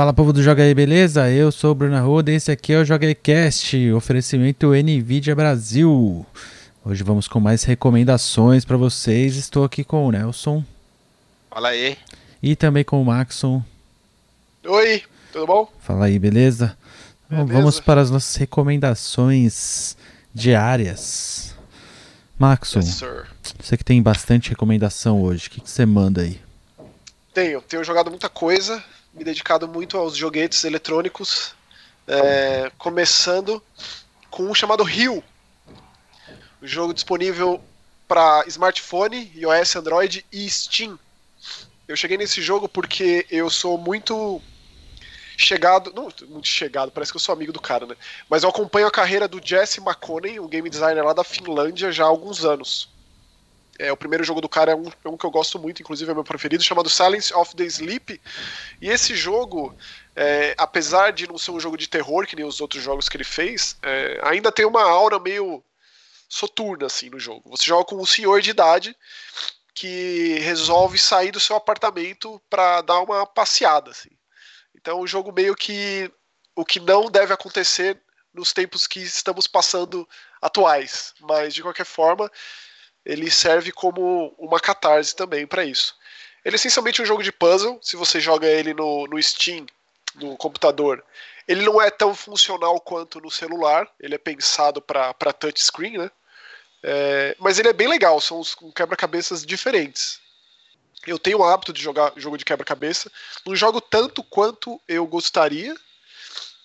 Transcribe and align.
Fala 0.00 0.14
povo 0.14 0.32
do 0.32 0.42
Joga 0.42 0.62
aí, 0.62 0.72
beleza? 0.72 1.30
Eu 1.30 1.52
sou 1.52 1.72
o 1.72 1.74
Bruno 1.74 1.94
Arruda 1.94 2.32
e 2.32 2.34
esse 2.34 2.50
aqui 2.50 2.72
é 2.72 2.78
o 2.78 2.84
Joga 2.86 3.06
aí 3.06 3.14
Cast, 3.14 3.92
oferecimento 3.92 4.72
NVIDIA 4.72 5.34
Brasil. 5.36 6.24
Hoje 6.82 7.04
vamos 7.04 7.28
com 7.28 7.38
mais 7.38 7.64
recomendações 7.64 8.64
para 8.64 8.78
vocês. 8.78 9.36
Estou 9.36 9.62
aqui 9.62 9.84
com 9.84 10.06
o 10.06 10.10
Nelson. 10.10 10.64
Fala 11.50 11.68
aí. 11.68 11.98
E 12.42 12.56
também 12.56 12.82
com 12.82 13.02
o 13.02 13.04
Maxon. 13.04 13.62
Oi, 14.66 15.02
tudo 15.34 15.46
bom? 15.46 15.70
Fala 15.80 16.06
aí, 16.06 16.18
beleza? 16.18 16.74
beleza. 17.28 17.44
Então, 17.44 17.46
vamos 17.46 17.78
para 17.78 18.00
as 18.00 18.10
nossas 18.10 18.34
recomendações 18.36 19.98
diárias. 20.32 21.54
Maxon, 22.38 22.80
yes, 22.80 23.04
você 23.60 23.76
que 23.76 23.84
tem 23.84 24.00
bastante 24.00 24.48
recomendação 24.48 25.20
hoje, 25.20 25.48
o 25.48 25.50
que, 25.50 25.60
que 25.60 25.68
você 25.68 25.84
manda 25.84 26.22
aí? 26.22 26.40
Tenho, 27.34 27.60
tenho 27.60 27.84
jogado 27.84 28.08
muita 28.08 28.30
coisa, 28.30 28.82
me 29.12 29.24
dedicado 29.24 29.66
muito 29.66 29.98
aos 29.98 30.16
joguetes 30.16 30.64
eletrônicos, 30.64 31.54
é, 32.06 32.70
começando 32.78 33.62
com 34.30 34.44
um 34.44 34.54
chamado 34.54 34.82
Rio, 34.82 35.22
um 36.62 36.66
jogo 36.66 36.94
disponível 36.94 37.62
para 38.06 38.44
smartphone, 38.46 39.30
iOS, 39.34 39.76
Android 39.76 40.24
e 40.32 40.48
Steam. 40.48 40.98
Eu 41.86 41.96
cheguei 41.96 42.16
nesse 42.16 42.40
jogo 42.40 42.68
porque 42.68 43.26
eu 43.30 43.50
sou 43.50 43.78
muito 43.78 44.40
chegado, 45.36 45.92
não 45.94 46.12
muito 46.28 46.46
chegado, 46.46 46.92
parece 46.92 47.10
que 47.10 47.16
eu 47.16 47.20
sou 47.20 47.32
amigo 47.32 47.52
do 47.52 47.60
cara, 47.60 47.86
né? 47.86 47.96
Mas 48.28 48.42
eu 48.42 48.50
acompanho 48.50 48.86
a 48.86 48.90
carreira 48.90 49.26
do 49.26 49.40
Jesse 49.42 49.80
McConney, 49.80 50.38
um 50.38 50.48
game 50.48 50.68
designer 50.68 51.02
lá 51.04 51.12
da 51.12 51.24
Finlândia, 51.24 51.90
já 51.90 52.04
há 52.04 52.08
alguns 52.08 52.44
anos. 52.44 52.88
É, 53.80 53.90
o 53.90 53.96
primeiro 53.96 54.22
jogo 54.22 54.42
do 54.42 54.48
cara 54.48 54.72
é 54.72 54.74
um, 54.74 54.92
é 55.04 55.08
um, 55.08 55.16
que 55.16 55.24
eu 55.24 55.30
gosto 55.30 55.58
muito, 55.58 55.80
inclusive 55.80 56.10
é 56.10 56.12
meu 56.14 56.22
preferido, 56.22 56.62
chamado 56.62 56.90
Silence 56.90 57.32
of 57.32 57.56
the 57.56 57.64
Sleep. 57.64 58.20
E 58.78 58.90
esse 58.90 59.14
jogo, 59.14 59.74
é, 60.14 60.54
apesar 60.58 61.12
de 61.12 61.26
não 61.26 61.38
ser 61.38 61.50
um 61.52 61.58
jogo 61.58 61.78
de 61.78 61.88
terror, 61.88 62.26
que 62.26 62.36
nem 62.36 62.44
os 62.44 62.60
outros 62.60 62.82
jogos 62.82 63.08
que 63.08 63.16
ele 63.16 63.24
fez, 63.24 63.78
é, 63.82 64.20
ainda 64.22 64.52
tem 64.52 64.66
uma 64.66 64.82
aura 64.82 65.18
meio 65.18 65.64
soturna 66.28 66.86
assim 66.86 67.08
no 67.08 67.18
jogo. 67.18 67.48
Você 67.48 67.64
joga 67.64 67.86
com 67.86 67.96
um 67.96 68.04
senhor 68.04 68.42
de 68.42 68.50
idade 68.50 68.94
que 69.72 70.38
resolve 70.40 70.98
sair 70.98 71.30
do 71.30 71.40
seu 71.40 71.56
apartamento 71.56 72.38
para 72.50 72.82
dar 72.82 73.00
uma 73.00 73.26
passeada. 73.26 73.92
Assim. 73.92 74.10
Então 74.74 75.00
o 75.00 75.06
jogo 75.06 75.32
meio 75.32 75.56
que 75.56 76.12
o 76.54 76.66
que 76.66 76.78
não 76.78 77.10
deve 77.10 77.32
acontecer 77.32 77.98
nos 78.34 78.52
tempos 78.52 78.86
que 78.86 79.00
estamos 79.00 79.46
passando 79.46 80.06
atuais, 80.42 81.14
mas 81.18 81.54
de 81.54 81.62
qualquer 81.62 81.86
forma 81.86 82.30
ele 83.04 83.30
serve 83.30 83.72
como 83.72 84.34
uma 84.38 84.60
catarse 84.60 85.14
também 85.14 85.46
para 85.46 85.64
isso. 85.64 85.94
Ele 86.44 86.54
é 86.54 86.56
essencialmente 86.56 87.02
um 87.02 87.06
jogo 87.06 87.22
de 87.22 87.32
puzzle. 87.32 87.78
Se 87.82 87.96
você 87.96 88.20
joga 88.20 88.46
ele 88.46 88.72
no, 88.74 89.06
no 89.06 89.22
Steam, 89.22 89.66
no 90.16 90.36
computador, 90.36 91.04
ele 91.46 91.62
não 91.62 91.80
é 91.80 91.90
tão 91.90 92.14
funcional 92.14 92.80
quanto 92.80 93.20
no 93.20 93.30
celular. 93.30 93.88
Ele 93.98 94.14
é 94.14 94.18
pensado 94.18 94.80
para 94.80 95.32
touchscreen, 95.32 95.98
né? 95.98 96.10
É, 96.82 97.36
mas 97.38 97.58
ele 97.58 97.68
é 97.68 97.72
bem 97.72 97.88
legal. 97.88 98.20
São 98.20 98.40
uns 98.40 98.56
quebra-cabeças 98.74 99.44
diferentes. 99.44 100.20
Eu 101.06 101.18
tenho 101.18 101.38
o 101.38 101.44
hábito 101.44 101.72
de 101.72 101.82
jogar 101.82 102.12
jogo 102.16 102.36
de 102.36 102.44
quebra-cabeça. 102.44 103.10
Não 103.46 103.56
jogo 103.56 103.80
tanto 103.80 104.22
quanto 104.22 104.80
eu 104.86 105.06
gostaria, 105.06 105.74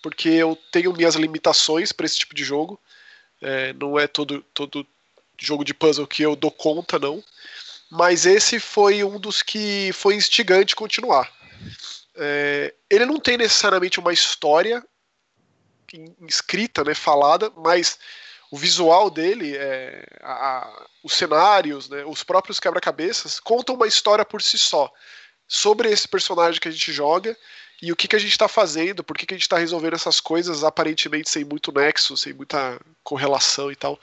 porque 0.02 0.28
eu 0.28 0.58
tenho 0.70 0.92
minhas 0.92 1.14
limitações 1.14 1.92
para 1.92 2.06
esse 2.06 2.18
tipo 2.18 2.34
de 2.34 2.44
jogo. 2.44 2.80
É, 3.40 3.72
não 3.74 3.98
é 3.98 4.06
todo, 4.06 4.42
todo 4.54 4.86
jogo 5.38 5.64
de 5.64 5.74
puzzle 5.74 6.06
que 6.06 6.22
eu 6.22 6.36
dou 6.36 6.50
conta, 6.50 6.98
não. 6.98 7.22
Mas 7.90 8.26
esse 8.26 8.58
foi 8.58 9.04
um 9.04 9.18
dos 9.18 9.42
que 9.42 9.92
foi 9.92 10.14
instigante 10.14 10.74
continuar. 10.74 11.32
É, 12.16 12.74
ele 12.90 13.04
não 13.04 13.20
tem 13.20 13.36
necessariamente 13.36 14.00
uma 14.00 14.12
história 14.12 14.82
escrita, 16.26 16.82
né, 16.82 16.94
falada, 16.94 17.50
mas 17.56 17.98
o 18.50 18.56
visual 18.56 19.10
dele, 19.10 19.56
é, 19.56 20.04
a, 20.22 20.86
os 21.02 21.12
cenários, 21.12 21.88
né, 21.88 22.04
os 22.04 22.22
próprios 22.22 22.58
quebra-cabeças 22.58 23.38
contam 23.38 23.74
uma 23.74 23.86
história 23.86 24.24
por 24.24 24.42
si 24.42 24.58
só 24.58 24.92
sobre 25.48 25.90
esse 25.90 26.08
personagem 26.08 26.60
que 26.60 26.68
a 26.68 26.70
gente 26.70 26.92
joga 26.92 27.36
e 27.80 27.92
o 27.92 27.96
que, 27.96 28.08
que 28.08 28.16
a 28.16 28.18
gente 28.18 28.32
está 28.32 28.48
fazendo, 28.48 29.04
por 29.04 29.16
que, 29.16 29.26
que 29.26 29.34
a 29.34 29.36
gente 29.36 29.44
está 29.44 29.58
resolvendo 29.58 29.94
essas 29.94 30.20
coisas 30.20 30.64
aparentemente 30.64 31.30
sem 31.30 31.44
muito 31.44 31.70
nexo, 31.70 32.16
sem 32.16 32.32
muita 32.32 32.80
correlação 33.04 33.70
e 33.70 33.76
tal. 33.76 34.00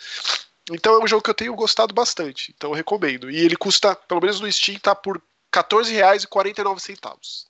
Então 0.72 0.96
é 0.96 1.04
um 1.04 1.08
jogo 1.08 1.22
que 1.22 1.30
eu 1.30 1.36
tenho 1.36 1.56
gostado 1.56 1.94
bastante, 1.94 2.54
então 2.56 2.72
eu 2.72 2.76
recomendo. 2.76 3.30
E 3.30 3.38
ele 3.38 3.56
custa, 3.56 3.96
pelo 3.96 4.22
menos 4.22 4.40
no 4.40 4.52
Steam, 4.52 4.80
tá 4.80 4.96
por 4.96 5.22
R$14,49. 5.54 7.46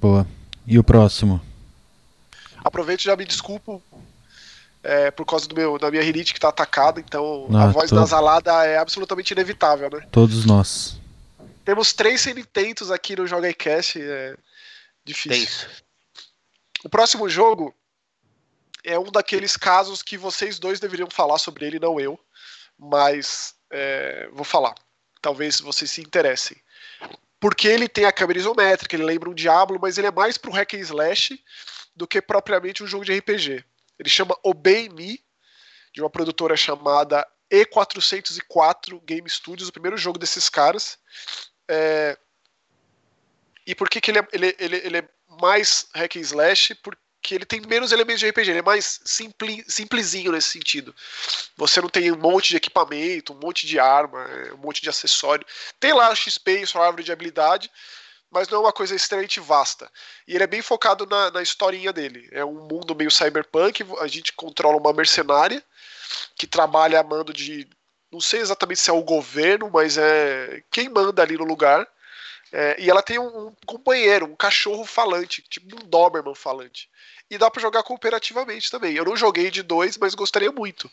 Boa. 0.00 0.26
E 0.66 0.78
o 0.78 0.84
próximo? 0.84 1.40
Aproveito 2.64 3.02
e 3.02 3.04
já 3.04 3.14
me 3.14 3.26
desculpo 3.26 3.82
é, 4.82 5.10
por 5.10 5.26
causa 5.26 5.46
do 5.46 5.54
meu, 5.54 5.78
da 5.78 5.90
minha 5.90 6.02
rinite 6.02 6.32
que 6.32 6.40
tá 6.40 6.48
atacada, 6.48 7.00
então 7.00 7.48
a 7.54 7.66
voz 7.68 7.90
tô... 7.90 7.96
nasalada 7.96 8.64
é 8.64 8.78
absolutamente 8.78 9.32
inevitável, 9.32 9.90
né? 9.90 10.06
Todos 10.10 10.46
nós. 10.46 10.98
Temos 11.64 11.92
três 11.92 12.20
semi-tentos 12.20 12.90
aqui 12.90 13.16
no 13.16 13.26
Joga 13.26 13.52
Cast, 13.52 14.00
é 14.00 14.36
difícil. 15.04 15.68
O 16.84 16.88
próximo 16.88 17.28
jogo 17.28 17.74
é 18.84 18.98
um 18.98 19.10
daqueles 19.10 19.56
casos 19.56 20.02
que 20.02 20.18
vocês 20.18 20.58
dois 20.58 20.78
deveriam 20.78 21.08
falar 21.10 21.38
sobre 21.38 21.66
ele, 21.66 21.80
não 21.80 21.98
eu. 21.98 22.20
Mas 22.78 23.54
é, 23.70 24.28
vou 24.32 24.44
falar. 24.44 24.74
Talvez 25.22 25.60
vocês 25.60 25.90
se 25.90 26.02
interessem. 26.02 26.56
Porque 27.40 27.66
ele 27.66 27.88
tem 27.88 28.04
a 28.04 28.12
câmera 28.12 28.38
isométrica, 28.38 28.94
ele 28.94 29.04
lembra 29.04 29.30
um 29.30 29.34
Diablo, 29.34 29.78
mas 29.80 29.96
ele 29.96 30.06
é 30.06 30.10
mais 30.10 30.36
pro 30.36 30.52
hack 30.52 30.74
and 30.74 30.80
slash 30.80 31.42
do 31.96 32.06
que 32.06 32.20
propriamente 32.20 32.82
um 32.82 32.86
jogo 32.86 33.04
de 33.04 33.16
RPG. 33.16 33.64
Ele 33.98 34.08
chama 34.08 34.36
Obey 34.42 34.88
Me, 34.88 35.20
de 35.92 36.00
uma 36.00 36.10
produtora 36.10 36.56
chamada 36.56 37.26
E404 37.50 39.00
Game 39.04 39.28
Studios, 39.30 39.68
o 39.68 39.72
primeiro 39.72 39.96
jogo 39.96 40.18
desses 40.18 40.48
caras. 40.48 40.98
É... 41.68 42.18
E 43.66 43.74
por 43.74 43.88
que, 43.88 44.00
que 44.00 44.10
ele, 44.10 44.18
é, 44.18 44.28
ele, 44.32 44.56
ele, 44.58 44.76
ele 44.76 44.98
é 44.98 45.08
mais 45.40 45.86
hack 45.94 46.16
and 46.16 46.20
slash? 46.20 46.74
Porque 46.76 47.03
que 47.24 47.34
ele 47.34 47.46
tem 47.46 47.62
menos 47.62 47.90
elementos 47.90 48.20
de 48.20 48.28
RPG, 48.28 48.50
ele 48.50 48.58
é 48.58 48.62
mais 48.62 49.00
simpli, 49.02 49.64
simplesinho 49.66 50.30
nesse 50.30 50.50
sentido. 50.50 50.94
Você 51.56 51.80
não 51.80 51.88
tem 51.88 52.12
um 52.12 52.18
monte 52.18 52.50
de 52.50 52.56
equipamento, 52.56 53.32
um 53.32 53.40
monte 53.40 53.66
de 53.66 53.80
arma, 53.80 54.22
é, 54.24 54.52
um 54.52 54.58
monte 54.58 54.82
de 54.82 54.90
acessório. 54.90 55.44
Tem 55.80 55.94
lá 55.94 56.14
XP 56.14 56.60
e 56.60 56.66
sua 56.66 56.84
árvore 56.84 57.02
de 57.02 57.10
habilidade, 57.10 57.70
mas 58.30 58.46
não 58.48 58.58
é 58.58 58.60
uma 58.60 58.72
coisa 58.74 58.94
extremamente 58.94 59.40
vasta. 59.40 59.90
E 60.28 60.34
ele 60.34 60.44
é 60.44 60.46
bem 60.46 60.60
focado 60.60 61.06
na, 61.06 61.30
na 61.30 61.40
historinha 61.40 61.94
dele. 61.94 62.28
É 62.30 62.44
um 62.44 62.68
mundo 62.68 62.94
meio 62.94 63.10
cyberpunk, 63.10 63.86
a 64.00 64.06
gente 64.06 64.34
controla 64.34 64.76
uma 64.76 64.92
mercenária 64.92 65.64
que 66.36 66.46
trabalha 66.46 67.00
a 67.00 67.02
mando 67.02 67.32
de. 67.32 67.66
Não 68.12 68.20
sei 68.20 68.40
exatamente 68.40 68.80
se 68.80 68.90
é 68.90 68.92
o 68.92 69.02
governo, 69.02 69.70
mas 69.72 69.96
é 69.96 70.62
quem 70.70 70.90
manda 70.90 71.22
ali 71.22 71.38
no 71.38 71.44
lugar. 71.44 71.88
É, 72.56 72.76
e 72.78 72.88
ela 72.88 73.02
tem 73.02 73.18
um, 73.18 73.48
um, 73.48 73.52
companheiro, 73.66 74.26
um 74.26 74.36
cachorro 74.36 74.84
falante, 74.84 75.42
tipo 75.42 75.74
um 75.74 75.88
Doberman 75.88 76.36
falante 76.36 76.88
e 77.28 77.36
dá 77.36 77.50
para 77.50 77.60
jogar 77.60 77.82
cooperativamente 77.82 78.70
também. 78.70 78.94
Eu 78.94 79.04
não 79.04 79.16
joguei 79.16 79.50
de 79.50 79.60
dois, 79.60 79.98
mas 79.98 80.14
gostaria 80.14 80.52
muito. 80.52 80.88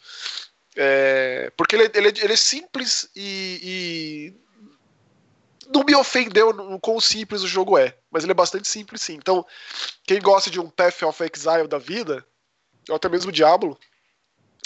É, 0.75 1.53
porque 1.55 1.75
ele, 1.75 1.91
ele, 1.93 2.07
ele, 2.19 2.33
é 2.33 2.35
simples 2.35 3.07
e, 3.15 3.59
e, 3.61 4.33
não 5.71 5.83
me 5.83 5.93
ofendeu 5.93 6.51
no 6.51 6.79
quão 6.79 6.99
simples 6.99 7.43
o 7.43 7.47
jogo 7.47 7.77
é, 7.77 7.95
mas 8.09 8.23
ele 8.23 8.31
é 8.31 8.35
bastante 8.35 8.67
simples 8.67 9.03
sim. 9.03 9.13
Então, 9.13 9.45
quem 10.03 10.19
gosta 10.19 10.49
de 10.49 10.59
um 10.59 10.67
Path 10.67 11.03
of 11.03 11.23
Exile 11.23 11.67
da 11.67 11.77
vida, 11.77 12.25
ou 12.89 12.95
até 12.95 13.07
mesmo 13.07 13.31
Diablo, 13.31 13.77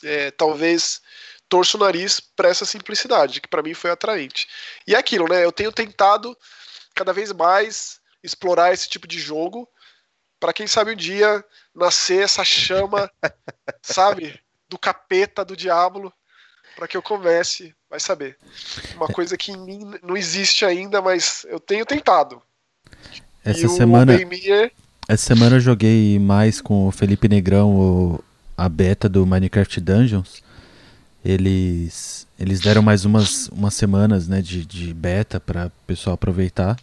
é, 0.01 0.31
talvez 0.31 1.01
torça 1.49 1.75
o 1.75 1.79
nariz 1.81 2.21
para 2.21 2.47
essa 2.47 2.63
simplicidade, 2.63 3.41
que 3.41 3.49
para 3.49 3.61
mim 3.61 3.73
foi 3.73 3.91
atraente. 3.91 4.47
E 4.87 4.95
é 4.95 4.97
aquilo, 4.97 5.27
né? 5.27 5.43
Eu 5.43 5.51
tenho 5.51 5.73
tentado 5.73 6.37
cada 6.95 7.13
vez 7.13 7.31
mais 7.31 7.99
explorar 8.23 8.73
esse 8.73 8.89
tipo 8.89 9.07
de 9.07 9.19
jogo 9.19 9.67
para 10.39 10.53
quem 10.53 10.67
sabe 10.67 10.91
um 10.91 10.95
dia 10.95 11.43
nascer 11.73 12.23
essa 12.23 12.43
chama, 12.43 13.09
sabe, 13.81 14.39
do 14.69 14.77
capeta, 14.77 15.45
do 15.45 15.55
diabo, 15.55 16.11
para 16.75 16.87
que 16.87 16.97
eu 16.97 17.01
comece, 17.01 17.73
vai 17.89 17.99
saber. 17.99 18.37
Uma 18.95 19.07
coisa 19.07 19.37
que 19.37 19.51
em 19.51 19.57
mim 19.57 19.93
não 20.03 20.15
existe 20.15 20.65
ainda, 20.65 21.01
mas 21.01 21.45
eu 21.49 21.59
tenho 21.59 21.85
tentado. 21.85 22.41
Essa 23.43 23.65
e 23.65 23.69
semana 23.69 24.13
é... 24.13 24.71
Essa 25.07 25.25
semana 25.27 25.57
eu 25.57 25.59
joguei 25.59 26.17
mais 26.17 26.59
com 26.59 26.87
o 26.87 26.91
Felipe 26.91 27.27
Negrão 27.27 27.75
o, 27.75 28.23
a 28.57 28.67
beta 28.67 29.07
do 29.07 29.25
Minecraft 29.25 29.79
Dungeons. 29.79 30.43
Eles 31.23 32.25
eles 32.37 32.59
deram 32.59 32.81
mais 32.81 33.05
umas, 33.05 33.47
umas 33.47 33.73
semanas, 33.73 34.27
né, 34.27 34.41
de, 34.41 34.65
de 34.65 34.93
beta 34.93 35.39
para 35.39 35.67
o 35.67 35.85
pessoal 35.87 36.15
aproveitar. 36.15 36.77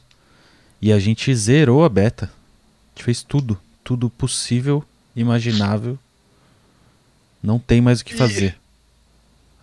E 0.82 0.92
a 0.92 0.98
gente 0.98 1.32
zerou 1.34 1.84
a 1.84 1.88
beta. 1.88 2.26
A 2.26 2.90
gente 2.90 3.04
fez 3.04 3.22
tudo, 3.22 3.58
tudo 3.84 4.10
possível, 4.10 4.84
imaginável. 5.14 5.96
Não 7.40 7.58
tem 7.58 7.80
mais 7.80 8.00
o 8.00 8.04
que 8.04 8.16
fazer. 8.16 8.58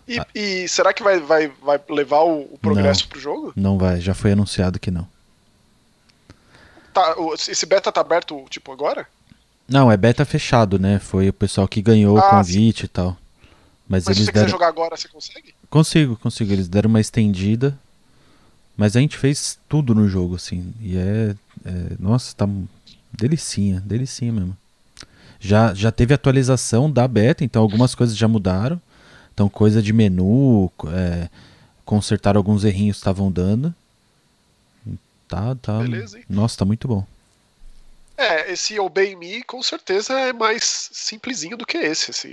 E, 0.08 0.18
ah. 0.18 0.26
e 0.34 0.68
será 0.68 0.94
que 0.94 1.04
vai, 1.04 1.20
vai, 1.20 1.52
vai 1.62 1.80
levar 1.90 2.22
o, 2.22 2.54
o 2.54 2.58
progresso 2.58 3.04
não, 3.04 3.10
pro 3.10 3.20
jogo? 3.20 3.54
Não 3.56 3.78
vai, 3.78 4.00
já 4.00 4.14
foi 4.14 4.32
anunciado 4.32 4.80
que 4.80 4.90
não. 4.90 5.08
Tá, 6.94 7.16
esse 7.36 7.66
beta 7.66 7.92
tá 7.92 8.02
aberto, 8.02 8.44
tipo, 8.50 8.72
agora? 8.72 9.06
Não, 9.68 9.92
é 9.92 9.98
beta 9.98 10.26
fechado, 10.26 10.80
né? 10.80 11.00
Foi 11.00 11.30
o 11.30 11.34
pessoal 11.34 11.68
que 11.68 11.82
ganhou 11.82 12.18
ah, 12.18 12.26
o 12.26 12.30
convite 12.30 12.80
sim. 12.80 12.86
e 12.86 12.90
tal. 12.90 13.18
Mas, 13.88 14.06
Mas 14.06 14.08
eles 14.08 14.20
se 14.20 14.26
você 14.26 14.32
deram... 14.32 14.46
quiser 14.46 14.52
jogar 14.52 14.68
agora, 14.68 14.98
você 14.98 15.08
consegue? 15.08 15.54
Consigo, 15.70 16.16
consigo. 16.18 16.52
Eles 16.52 16.68
deram 16.68 16.90
uma 16.90 17.02
estendida. 17.02 17.78
Mas 18.80 18.96
a 18.96 19.02
gente 19.02 19.18
fez 19.18 19.60
tudo 19.68 19.94
no 19.94 20.08
jogo, 20.08 20.36
assim. 20.36 20.74
E 20.80 20.98
é. 20.98 21.36
é 21.66 21.96
nossa, 22.00 22.34
tá 22.34 22.48
delicinha, 23.12 23.82
delicinha 23.82 24.32
mesmo. 24.32 24.56
Já, 25.38 25.74
já 25.74 25.92
teve 25.92 26.14
atualização 26.14 26.90
da 26.90 27.06
beta, 27.06 27.44
então 27.44 27.62
algumas 27.62 27.94
coisas 27.94 28.16
já 28.16 28.26
mudaram. 28.26 28.82
Então, 29.34 29.50
coisa 29.50 29.82
de 29.82 29.92
menu, 29.92 30.72
é, 30.94 31.28
consertaram 31.84 32.40
alguns 32.40 32.64
errinhos 32.64 32.96
que 32.96 33.02
estavam 33.02 33.30
dando. 33.30 33.76
Tá, 35.28 35.56
tá. 35.56 35.80
Beleza, 35.80 36.18
hein? 36.18 36.24
Nossa, 36.30 36.60
tá 36.60 36.64
muito 36.64 36.88
bom. 36.88 37.06
É, 38.16 38.50
esse 38.50 38.80
Obey 38.80 39.14
Me 39.14 39.44
com 39.44 39.62
certeza 39.62 40.18
é 40.18 40.32
mais 40.32 40.90
simplesinho 40.94 41.58
do 41.58 41.66
que 41.66 41.78
esse. 41.78 42.12
Assim. 42.12 42.30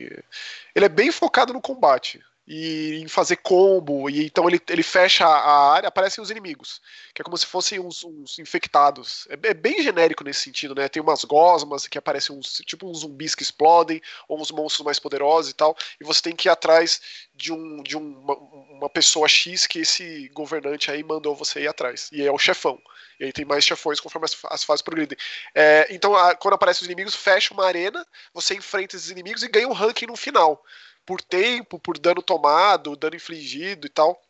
Ele 0.76 0.84
é 0.84 0.88
bem 0.88 1.10
focado 1.10 1.52
no 1.52 1.60
combate 1.60 2.20
e 2.46 3.00
em 3.02 3.08
fazer 3.08 3.36
combo, 3.36 4.08
e 4.08 4.24
então 4.24 4.48
ele, 4.48 4.60
ele 4.68 4.82
fecha 4.82 5.26
a 5.26 5.72
área, 5.72 5.88
aparecem 5.88 6.22
os 6.22 6.30
inimigos, 6.30 6.80
que 7.12 7.20
é 7.20 7.24
como 7.24 7.36
se 7.36 7.44
fossem 7.44 7.80
uns, 7.80 8.04
uns 8.04 8.38
infectados. 8.38 9.26
É, 9.28 9.50
é, 9.50 9.54
bem 9.54 9.82
genérico 9.82 10.22
nesse 10.22 10.40
sentido, 10.40 10.74
né? 10.74 10.88
Tem 10.88 11.02
umas 11.02 11.24
gosmas 11.24 11.88
que 11.88 11.98
aparecem 11.98 12.36
uns 12.36 12.62
tipo 12.64 12.88
uns 12.88 13.00
zumbis 13.00 13.34
que 13.34 13.42
explodem, 13.42 14.00
ou 14.28 14.40
uns 14.40 14.52
monstros 14.52 14.84
mais 14.84 15.00
poderosos 15.00 15.50
e 15.50 15.54
tal, 15.54 15.76
e 16.00 16.04
você 16.04 16.22
tem 16.22 16.36
que 16.36 16.48
ir 16.48 16.50
atrás 16.50 17.00
de, 17.34 17.52
um, 17.52 17.82
de 17.82 17.96
um, 17.96 18.16
uma, 18.20 18.34
uma 18.34 18.88
pessoa 18.88 19.26
X 19.26 19.66
que 19.66 19.80
esse 19.80 20.28
governante 20.28 20.90
aí 20.90 21.02
mandou 21.02 21.34
você 21.34 21.62
ir 21.62 21.68
atrás, 21.68 22.08
e 22.12 22.22
é 22.22 22.30
o 22.30 22.38
chefão. 22.38 22.80
E 23.18 23.24
aí 23.24 23.32
tem 23.32 23.44
mais 23.44 23.64
chefões 23.64 23.98
conforme 23.98 24.26
as, 24.26 24.36
as 24.50 24.62
fases 24.62 24.82
progridem. 24.82 25.18
É, 25.54 25.88
então, 25.90 26.14
a, 26.14 26.34
quando 26.36 26.54
aparecem 26.54 26.82
os 26.82 26.86
inimigos, 26.86 27.14
fecha 27.14 27.52
uma 27.52 27.66
arena, 27.66 28.06
você 28.32 28.54
enfrenta 28.54 28.94
esses 28.94 29.10
inimigos 29.10 29.42
e 29.42 29.48
ganha 29.48 29.66
um 29.66 29.72
ranking 29.72 30.06
no 30.06 30.16
final 30.16 30.62
por 31.06 31.22
tempo, 31.22 31.78
por 31.78 31.98
dano 31.98 32.20
tomado, 32.20 32.96
dano 32.96 33.16
infligido 33.16 33.86
e 33.86 33.90
tal. 33.90 34.20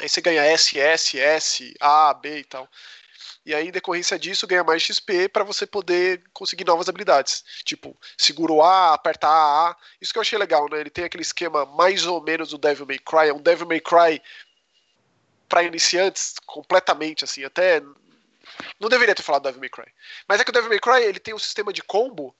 Aí 0.00 0.08
você 0.08 0.20
ganha 0.22 0.42
S, 0.42 0.78
S, 0.78 1.20
S, 1.20 1.74
A, 1.78 2.14
B 2.14 2.38
e 2.38 2.44
tal. 2.44 2.68
E 3.44 3.54
aí, 3.54 3.68
em 3.68 3.72
decorrência 3.72 4.18
disso, 4.18 4.46
ganha 4.46 4.62
mais 4.62 4.82
XP 4.82 5.28
para 5.28 5.42
você 5.42 5.66
poder 5.66 6.22
conseguir 6.32 6.64
novas 6.64 6.88
habilidades. 6.88 7.44
Tipo, 7.64 7.96
segura 8.16 8.52
o 8.52 8.62
A, 8.62 8.94
aperta 8.94 9.26
A, 9.26 9.70
A. 9.70 9.76
Isso 10.00 10.12
que 10.12 10.18
eu 10.18 10.22
achei 10.22 10.38
legal, 10.38 10.68
né? 10.70 10.80
Ele 10.80 10.90
tem 10.90 11.04
aquele 11.04 11.22
esquema 11.22 11.66
mais 11.66 12.06
ou 12.06 12.22
menos 12.22 12.50
do 12.50 12.58
Devil 12.58 12.86
May 12.86 12.98
Cry. 12.98 13.28
É 13.28 13.34
um 13.34 13.42
Devil 13.42 13.66
May 13.66 13.80
Cry 13.80 14.22
para 15.48 15.64
iniciantes, 15.64 16.36
completamente, 16.46 17.24
assim. 17.24 17.44
Até. 17.44 17.82
Não 18.78 18.88
deveria 18.88 19.14
ter 19.14 19.22
falado 19.22 19.42
Devil 19.42 19.60
May 19.60 19.70
Cry. 19.70 19.92
Mas 20.28 20.40
é 20.40 20.44
que 20.44 20.50
o 20.50 20.52
Devil 20.52 20.70
May 20.70 20.80
Cry 20.80 21.02
ele 21.02 21.18
tem 21.18 21.34
um 21.34 21.38
sistema 21.38 21.72
de 21.72 21.82
combo 21.82 22.34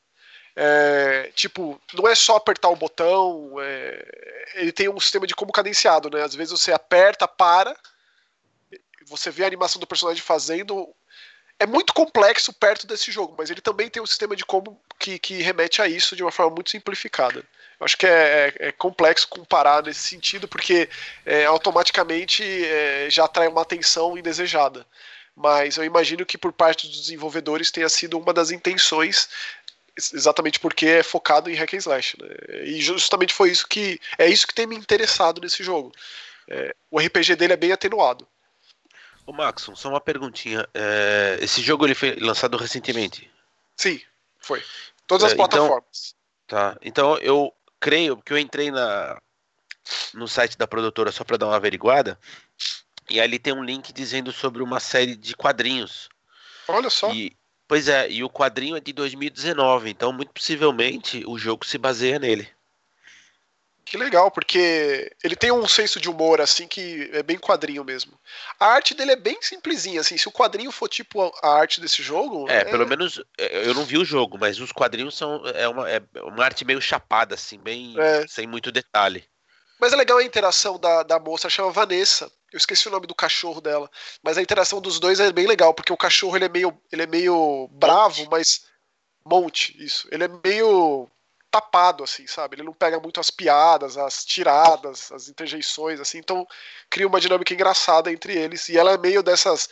é, 0.55 1.31
tipo, 1.35 1.81
não 1.95 2.07
é 2.07 2.15
só 2.15 2.37
apertar 2.37 2.69
o 2.69 2.77
botão, 2.77 3.55
é, 3.61 4.51
ele 4.55 4.73
tem 4.73 4.89
um 4.89 5.01
sistema 5.01 5.27
de 5.27 5.35
como 5.35 5.53
cadenciado, 5.53 6.11
né? 6.11 6.23
Às 6.23 6.35
vezes 6.35 6.53
você 6.53 6.73
aperta, 6.73 7.27
para, 7.27 7.75
você 9.07 9.31
vê 9.31 9.45
a 9.45 9.47
animação 9.47 9.81
do 9.81 9.87
personagem 9.87 10.23
fazendo. 10.23 10.89
É 11.59 11.67
muito 11.67 11.95
complexo 11.95 12.53
perto 12.53 12.87
desse 12.87 13.13
jogo, 13.13 13.35
mas 13.39 13.49
ele 13.49 13.61
também 13.61 13.89
tem 13.89 14.03
um 14.03 14.07
sistema 14.07 14.35
de 14.35 14.45
como 14.45 14.81
que, 14.99 15.19
que 15.19 15.43
remete 15.43 15.81
a 15.81 15.87
isso 15.87 16.17
de 16.17 16.23
uma 16.23 16.33
forma 16.33 16.55
muito 16.55 16.71
simplificada. 16.71 17.45
Eu 17.79 17.85
acho 17.85 17.97
que 17.97 18.07
é, 18.07 18.55
é, 18.59 18.69
é 18.69 18.73
complexo 18.73 19.29
comparar 19.29 19.83
nesse 19.83 20.01
sentido, 20.01 20.49
porque 20.49 20.89
é, 21.25 21.45
automaticamente 21.45 22.43
é, 22.43 23.09
já 23.09 23.25
atrai 23.25 23.49
uma 23.49 23.63
atenção 23.63 24.19
indesejada 24.19 24.87
mas 25.35 25.77
eu 25.77 25.85
imagino 25.85 26.27
que 26.27 26.37
por 26.37 26.53
parte 26.53 26.87
dos 26.87 27.01
desenvolvedores 27.01 27.71
tenha 27.71 27.89
sido 27.89 28.19
uma 28.19 28.33
das 28.33 28.51
intenções 28.51 29.29
exatamente 29.97 30.59
porque 30.59 30.87
é 30.87 31.03
focado 31.03 31.51
em 31.51 31.55
hack 31.55 31.75
and 31.75 31.79
slash. 31.79 32.17
Né? 32.21 32.29
E 32.65 32.81
justamente 32.81 33.35
foi 33.35 33.51
isso 33.51 33.67
que 33.67 34.01
é 34.19 34.29
isso 34.29 34.47
que 34.47 34.55
tem 34.55 34.67
me 34.67 34.77
interessado 34.77 35.41
nesse 35.41 35.63
jogo. 35.63 35.93
É, 36.49 36.75
o 36.91 36.99
RPG 36.99 37.37
dele 37.37 37.53
é 37.53 37.57
bem 37.57 37.73
atenuado. 37.73 38.27
O 39.27 39.33
Maxon, 39.33 39.77
só 39.77 39.89
uma 39.89 40.01
perguntinha. 40.01 40.69
É, 40.75 41.39
esse 41.41 41.63
jogo 41.63 41.87
ele 41.87 41.95
foi 41.95 42.17
lançado 42.17 42.57
recentemente? 42.57 43.31
Sim, 43.77 44.01
foi. 44.41 44.63
Todas 45.07 45.25
as 45.25 45.33
é, 45.33 45.35
então, 45.35 45.49
plataformas. 45.49 46.15
Tá. 46.47 46.77
Então 46.83 47.17
eu 47.19 47.53
creio 47.79 48.17
que 48.17 48.33
eu 48.33 48.39
entrei 48.39 48.71
na 48.71 49.21
no 50.15 50.29
site 50.29 50.57
da 50.57 50.67
produtora 50.67 51.11
só 51.11 51.25
para 51.25 51.37
dar 51.37 51.47
uma 51.47 51.57
averiguada 51.57 52.19
e 53.11 53.21
ali 53.21 53.39
tem 53.39 53.53
um 53.53 53.65
link 53.65 53.93
dizendo 53.93 54.33
sobre 54.33 54.63
uma 54.63 54.81
série 54.81 55.17
de 55.17 55.37
quadrinhos. 55.37 56.09
Olha 56.69 56.89
só. 56.89 57.13
E, 57.13 57.37
Pois 57.67 57.89
é, 57.89 58.11
e 58.11 58.23
o 58.23 58.31
quadrinho 58.31 58.77
é 58.77 58.81
de 58.81 58.93
2019, 58.93 59.91
então 59.91 60.13
muito 60.13 60.33
possivelmente 60.33 61.25
o 61.27 61.39
jogo 61.39 61.65
se 61.65 61.79
baseia 61.79 62.19
nele. 62.19 62.49
Que 63.85 63.97
legal, 63.97 64.31
porque 64.31 65.11
ele 65.23 65.35
tem 65.35 65.51
um 65.51 65.67
senso 65.67 66.01
de 66.01 66.09
humor, 66.09 66.41
assim, 66.41 66.69
que 66.69 67.11
é 67.13 67.23
bem 67.23 67.37
quadrinho 67.37 67.85
mesmo. 67.85 68.19
A 68.59 68.67
arte 68.67 68.95
dele 68.95 69.13
é 69.13 69.17
bem 69.17 69.37
simplesinha, 69.43 70.01
assim, 70.01 70.17
se 70.17 70.29
o 70.29 70.33
quadrinho 70.33 70.71
for 70.71 70.89
tipo 70.89 71.33
a 71.43 71.59
arte 71.59 71.81
desse 71.81 72.03
jogo... 72.03 72.49
É, 72.49 72.59
é... 72.59 72.65
pelo 72.65 72.87
menos, 72.87 73.21
é, 73.37 73.67
eu 73.69 73.75
não 73.75 73.85
vi 73.85 73.99
o 73.99 74.05
jogo, 74.05 74.39
mas 74.39 74.61
os 74.61 74.71
quadrinhos 74.71 75.17
são, 75.17 75.43
é 75.47 75.69
uma, 75.69 75.91
é 75.91 76.01
uma 76.23 76.45
arte 76.45 76.65
meio 76.65 76.81
chapada, 76.81 77.35
assim, 77.35 77.59
bem, 77.59 77.95
é. 77.99 78.27
sem 78.29 78.47
muito 78.47 78.71
detalhe. 78.71 79.25
Mas 79.81 79.93
é 79.93 79.97
legal 79.97 80.19
a 80.19 80.25
interação 80.25 80.79
da, 80.79 81.03
da 81.03 81.19
moça, 81.19 81.51
chama 81.51 81.73
Vanessa. 81.73 82.31
Eu 82.53 82.59
esqueci 82.59 82.87
o 82.89 82.91
nome 82.91 83.07
do 83.07 83.15
cachorro 83.15 83.61
dela. 83.61 83.91
Mas 84.23 84.37
a 84.37 84.43
interação 84.43 84.81
dos 84.81 85.01
dois 85.01 85.21
é 85.21 85.33
bem 85.33 85.47
legal, 85.47 85.73
porque 85.73 85.93
o 85.93 85.97
cachorro 85.97 86.37
ele 86.37 86.45
é 86.45 86.49
meio, 86.49 86.79
ele 86.91 87.03
é 87.03 87.07
meio 87.07 87.69
bravo, 87.73 88.29
mas. 88.31 88.67
Monte, 89.25 89.77
isso. 89.83 90.09
Ele 90.11 90.25
é 90.25 90.29
meio 90.29 91.09
tapado, 91.51 92.03
assim, 92.03 92.27
sabe? 92.27 92.57
Ele 92.57 92.65
não 92.65 92.73
pega 92.73 92.99
muito 92.99 93.21
as 93.21 93.31
piadas, 93.31 93.97
as 93.97 94.25
tiradas, 94.25 95.13
as 95.13 95.29
interjeições, 95.29 96.01
assim. 96.01 96.19
Então 96.19 96.47
cria 96.91 97.07
uma 97.07 97.21
dinâmica 97.21 97.55
engraçada 97.55 98.11
entre 98.11 98.37
eles. 98.37 98.69
E 98.69 98.77
ela 98.77 98.93
é 98.93 98.99
meio 98.99 99.23
dessas. 99.23 99.69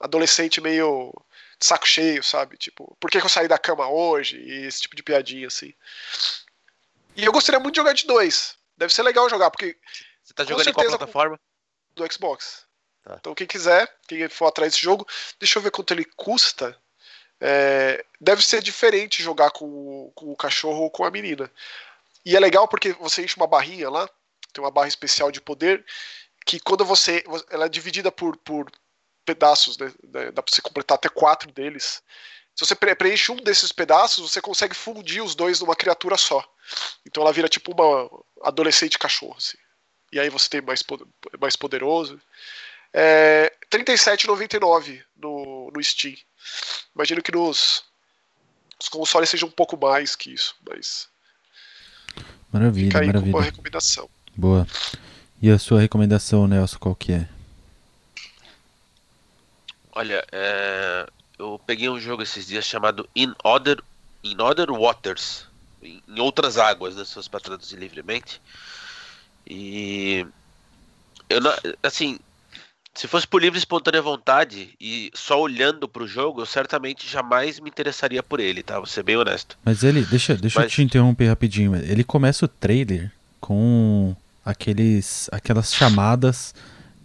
Adolescente 0.00 0.60
meio 0.60 1.12
saco 1.60 1.86
cheio, 1.86 2.22
sabe? 2.22 2.56
Tipo, 2.56 2.96
por 3.00 3.10
que, 3.10 3.18
que 3.18 3.26
eu 3.26 3.30
saí 3.30 3.48
da 3.48 3.58
cama 3.58 3.88
hoje? 3.88 4.36
E 4.38 4.66
esse 4.66 4.82
tipo 4.82 4.94
de 4.94 5.02
piadinha, 5.02 5.48
assim. 5.48 5.74
E 7.16 7.24
eu 7.24 7.32
gostaria 7.32 7.58
muito 7.58 7.74
de 7.74 7.80
jogar 7.80 7.94
de 7.94 8.06
dois. 8.06 8.56
Deve 8.76 8.94
ser 8.94 9.02
legal 9.02 9.28
jogar, 9.28 9.50
porque. 9.50 9.76
Você 10.22 10.34
tá 10.34 10.44
jogando 10.44 10.68
em 10.68 10.72
qual 10.72 10.86
plataforma? 10.86 11.40
Do 11.98 12.12
Xbox. 12.12 12.64
Tá. 13.02 13.16
Então, 13.18 13.34
quem 13.34 13.46
quiser, 13.46 13.92
quem 14.06 14.28
for 14.28 14.46
atrás 14.46 14.72
desse 14.72 14.82
jogo, 14.82 15.06
deixa 15.38 15.58
eu 15.58 15.62
ver 15.62 15.70
quanto 15.70 15.92
ele 15.92 16.04
custa. 16.04 16.76
É, 17.40 18.04
deve 18.20 18.44
ser 18.44 18.62
diferente 18.62 19.22
jogar 19.22 19.50
com, 19.50 20.10
com 20.14 20.32
o 20.32 20.36
cachorro 20.36 20.82
ou 20.82 20.90
com 20.90 21.04
a 21.04 21.10
menina. 21.10 21.50
E 22.24 22.36
é 22.36 22.40
legal 22.40 22.68
porque 22.68 22.92
você 22.92 23.24
enche 23.24 23.36
uma 23.36 23.46
barrinha 23.46 23.88
lá, 23.88 24.08
tem 24.52 24.62
uma 24.62 24.70
barra 24.70 24.88
especial 24.88 25.30
de 25.30 25.40
poder, 25.40 25.84
que 26.44 26.60
quando 26.60 26.84
você. 26.84 27.24
Ela 27.50 27.66
é 27.66 27.68
dividida 27.68 28.10
por, 28.10 28.36
por 28.38 28.70
pedaços, 29.24 29.76
né? 29.78 29.92
Dá 30.32 30.42
pra 30.42 30.52
você 30.54 30.62
completar 30.62 30.96
até 30.96 31.08
quatro 31.08 31.50
deles. 31.52 32.02
Se 32.54 32.66
você 32.66 32.74
preenche 32.74 33.30
um 33.30 33.36
desses 33.36 33.70
pedaços, 33.70 34.32
você 34.32 34.40
consegue 34.40 34.74
fundir 34.74 35.22
os 35.22 35.34
dois 35.34 35.60
numa 35.60 35.76
criatura 35.76 36.16
só. 36.16 36.44
Então 37.06 37.22
ela 37.22 37.32
vira 37.32 37.48
tipo 37.48 37.72
uma 37.72 38.10
adolescente 38.42 38.98
cachorro. 38.98 39.36
Assim. 39.36 39.56
E 40.12 40.18
aí 40.18 40.30
você 40.30 40.48
tem 40.48 40.60
mais, 40.60 40.82
mais 41.40 41.56
poderoso. 41.56 42.20
É, 42.92 43.52
37,99 43.70 45.02
no, 45.16 45.70
no 45.70 45.82
Steam. 45.82 46.16
Imagino 46.94 47.22
que 47.22 47.32
nos 47.32 47.84
os 48.80 48.88
consoles 48.88 49.28
sejam 49.28 49.48
um 49.48 49.52
pouco 49.52 49.76
mais 49.76 50.14
que 50.14 50.32
isso, 50.32 50.54
mas. 50.68 51.08
Maravilha, 52.52 52.86
fica 52.86 53.00
aí 53.00 53.06
maravilha. 53.08 53.32
com 53.32 53.38
uma 53.38 53.44
recomendação. 53.44 54.08
Boa. 54.36 54.66
E 55.42 55.50
a 55.50 55.58
sua 55.58 55.80
recomendação, 55.80 56.46
Nelson, 56.46 56.78
qual 56.78 56.94
que 56.94 57.12
é? 57.12 57.28
Olha, 59.92 60.24
é, 60.30 61.08
eu 61.38 61.60
peguei 61.66 61.88
um 61.88 61.98
jogo 61.98 62.22
esses 62.22 62.46
dias 62.46 62.64
chamado 62.64 63.08
In 63.14 63.34
Other, 63.44 63.82
In 64.22 64.40
Other 64.40 64.70
Waters, 64.70 65.46
em, 65.82 66.02
em 66.06 66.20
outras 66.20 66.56
águas, 66.56 66.94
né, 66.94 67.04
se 67.04 67.14
fosse 67.14 67.28
para 67.28 67.40
traduzir 67.40 67.76
livremente. 67.76 68.40
E 69.48 70.26
eu 71.28 71.40
não, 71.40 71.52
assim, 71.82 72.18
se 72.94 73.06
fosse 73.06 73.26
por 73.26 73.40
livre 73.40 73.58
e 73.58 73.60
espontânea 73.60 74.02
vontade 74.02 74.70
e 74.80 75.10
só 75.14 75.40
olhando 75.40 75.88
para 75.88 76.02
o 76.02 76.08
jogo, 76.08 76.40
eu 76.40 76.46
certamente 76.46 77.08
jamais 77.08 77.60
me 77.60 77.70
interessaria 77.70 78.22
por 78.22 78.40
ele, 78.40 78.62
tá? 78.62 78.76
Vou 78.76 78.86
ser 78.86 79.02
bem 79.02 79.16
honesto. 79.16 79.58
Mas 79.64 79.82
ele, 79.82 80.02
deixa, 80.02 80.34
deixa 80.34 80.60
Mas... 80.60 80.66
eu 80.66 80.76
te 80.76 80.82
interromper 80.82 81.28
rapidinho. 81.28 81.76
Ele 81.76 82.04
começa 82.04 82.44
o 82.44 82.48
trailer 82.48 83.10
com 83.40 84.14
aqueles, 84.44 85.28
aquelas 85.32 85.72
chamadas 85.72 86.54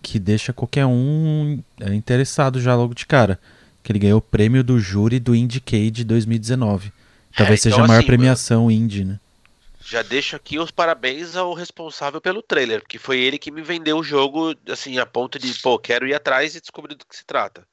que 0.02 0.20
deixa 0.20 0.52
qualquer 0.52 0.86
um 0.86 1.64
é, 1.80 1.94
interessado 1.94 2.60
já 2.60 2.76
logo 2.76 2.94
de 2.94 3.06
cara 3.06 3.40
que 3.84 3.92
ele 3.92 4.00
ganhou 4.00 4.18
o 4.18 4.22
prêmio 4.22 4.64
do 4.64 4.80
júri 4.80 5.20
do 5.20 5.36
IndieCade 5.36 6.06
2019. 6.06 6.92
Talvez 7.36 7.60
é, 7.60 7.68
então, 7.68 7.72
seja 7.72 7.84
a 7.84 7.88
maior 7.88 8.00
assim, 8.00 8.08
premiação 8.08 8.72
indie, 8.72 9.04
né? 9.04 9.20
Já 9.86 10.02
deixo 10.02 10.36
aqui 10.36 10.58
os 10.58 10.72
parabéns 10.72 11.36
ao 11.36 11.54
responsável 11.54 12.22
pelo 12.22 12.42
trailer, 12.42 12.82
porque 12.82 12.98
foi 12.98 13.20
ele 13.20 13.38
que 13.38 13.52
me 13.52 13.62
vendeu 13.62 13.98
o 13.98 14.04
jogo, 14.04 14.56
assim, 14.70 14.98
a 14.98 15.06
ponto 15.06 15.38
de, 15.38 15.54
pô, 15.60 15.78
quero 15.78 16.08
ir 16.08 16.13
atrás 16.13 16.56
e 16.56 16.62
descobrir 16.62 16.96
do 16.96 17.06
que 17.06 17.16
se 17.16 17.25
trata. 17.25 17.68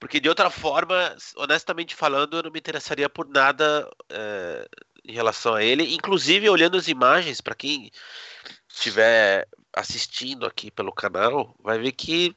Porque 0.00 0.18
de 0.18 0.28
outra 0.28 0.50
forma, 0.50 1.16
honestamente 1.36 1.94
falando, 1.94 2.36
eu 2.36 2.42
não 2.42 2.50
me 2.50 2.58
interessaria 2.58 3.08
por 3.08 3.28
nada 3.28 3.88
é, 4.10 4.68
em 5.04 5.12
relação 5.12 5.54
a 5.54 5.62
ele. 5.62 5.94
Inclusive, 5.94 6.48
olhando 6.48 6.76
as 6.76 6.88
imagens, 6.88 7.40
para 7.40 7.54
quem 7.54 7.90
estiver 8.68 9.46
assistindo 9.72 10.44
aqui 10.44 10.72
pelo 10.72 10.92
canal, 10.92 11.54
vai 11.60 11.78
ver 11.78 11.92
que 11.92 12.36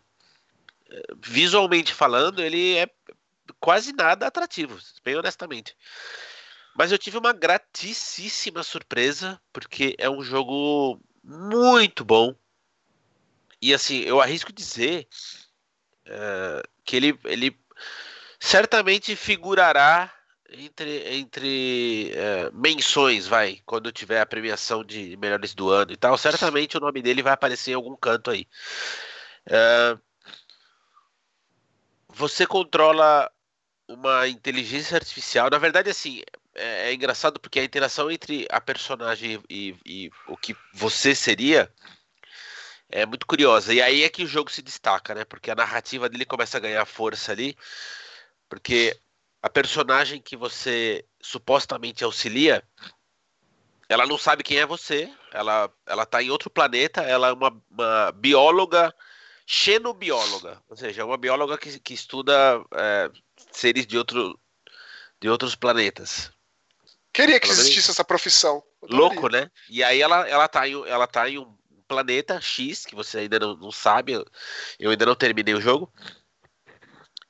é, 0.92 1.02
visualmente 1.24 1.92
falando, 1.92 2.40
ele 2.40 2.78
é 2.78 2.88
quase 3.60 3.94
nada 3.94 4.28
atrativo, 4.28 4.78
bem 5.04 5.16
honestamente. 5.16 5.76
Mas 6.76 6.92
eu 6.92 6.98
tive 6.98 7.18
uma 7.18 7.32
gratíssima 7.32 8.62
surpresa, 8.62 9.40
porque 9.54 9.96
é 9.98 10.10
um 10.10 10.22
jogo 10.22 11.00
muito 11.24 12.04
bom. 12.04 12.36
E 13.62 13.74
assim, 13.74 14.02
eu 14.02 14.22
arrisco 14.22 14.52
dizer 14.52 15.08
uh, 16.08 16.68
que 16.84 16.98
ele, 16.98 17.18
ele 17.24 17.58
certamente 18.40 19.16
figurará 19.16 20.14
entre, 20.50 21.16
entre 21.16 22.12
uh, 22.14 22.54
menções, 22.54 23.26
vai, 23.26 23.62
quando 23.66 23.92
tiver 23.92 24.20
a 24.20 24.26
premiação 24.26 24.84
de 24.84 25.16
melhores 25.18 25.56
do 25.56 25.70
ano 25.70 25.94
e 25.94 25.98
tal. 25.98 26.18
Certamente 26.18 26.78
o 26.78 26.82
nome 26.82 27.02
dele 27.02 27.24
vai 27.24 27.34
aparecer 27.34 27.72
em 27.72 27.76
algum 27.76 27.96
canto 27.96 28.32
aí. 28.32 28.48
Uh, 29.48 30.00
você 32.10 32.46
controla 32.46 33.32
uma 33.88 34.28
inteligência 34.28 34.96
artificial. 34.96 35.50
Na 35.50 35.58
verdade, 35.58 35.90
assim, 35.90 36.22
é, 36.56 36.90
é 36.90 36.94
engraçado 36.94 37.40
porque 37.40 37.60
a 37.60 37.64
interação 37.64 38.10
entre 38.10 38.48
a 38.50 38.62
personagem 38.62 39.44
e, 39.50 39.76
e, 39.86 40.12
o 40.28 40.38
que 40.38 40.56
você 40.74 41.14
seria 41.14 41.72
é 42.90 43.06
muito 43.06 43.26
curiosa. 43.26 43.74
E 43.74 43.82
aí 43.82 44.04
é 44.04 44.10
que 44.10 44.24
o 44.24 44.28
jogo 44.28 44.50
se 44.52 44.62
destaca, 44.62 45.14
né? 45.14 45.26
Porque 45.26 45.52
a 45.52 45.56
narrativa 45.56 46.08
dele 46.08 46.26
começa 46.26 46.58
a 46.58 46.62
ganhar 46.62 46.86
força 46.86 47.32
ali. 47.32 47.58
Porque 48.48 48.98
a 49.42 49.50
personagem 49.50 50.22
que 50.22 50.38
você 50.38 51.06
supostamente 51.22 52.04
auxilia, 52.04 52.64
ela 53.90 54.06
não 54.06 54.18
sabe 54.18 54.44
quem 54.44 54.60
é 54.60 54.66
você. 54.66 55.12
Ela, 55.34 55.70
ela 55.86 56.06
tá 56.06 56.22
em 56.24 56.30
outro 56.30 56.50
planeta. 56.50 57.02
Ela 57.02 57.30
é 57.30 57.34
uma, 57.34 57.62
uma 57.70 58.12
bióloga, 58.14 58.94
xenobióloga. 59.46 60.62
Ou 60.70 60.78
seja, 60.78 61.02
é 61.02 61.06
uma 61.06 61.18
bióloga 61.18 61.58
que, 61.58 61.80
que 61.80 61.94
estuda 61.94 62.64
é, 62.74 63.12
seres 63.52 63.86
de, 63.86 63.98
outro, 63.98 64.40
de 65.20 65.28
outros 65.28 65.56
planetas. 65.56 66.35
Queria 67.16 67.40
que 67.40 67.50
existisse 67.50 67.90
essa 67.90 68.04
profissão. 68.04 68.62
Louco, 68.90 69.30
né? 69.30 69.50
E 69.70 69.82
aí 69.82 70.02
ela, 70.02 70.28
ela, 70.28 70.50
tá 70.50 70.68
em, 70.68 70.74
ela 70.86 71.08
tá 71.08 71.30
em 71.30 71.38
um 71.38 71.56
planeta 71.88 72.42
X, 72.42 72.86
que 72.86 72.94
você 72.94 73.20
ainda 73.20 73.40
não, 73.40 73.56
não 73.56 73.72
sabe, 73.72 74.22
eu 74.78 74.92
ainda 74.92 75.06
não 75.06 75.16
terminei 75.16 75.54
o 75.54 75.62
jogo. 75.62 75.90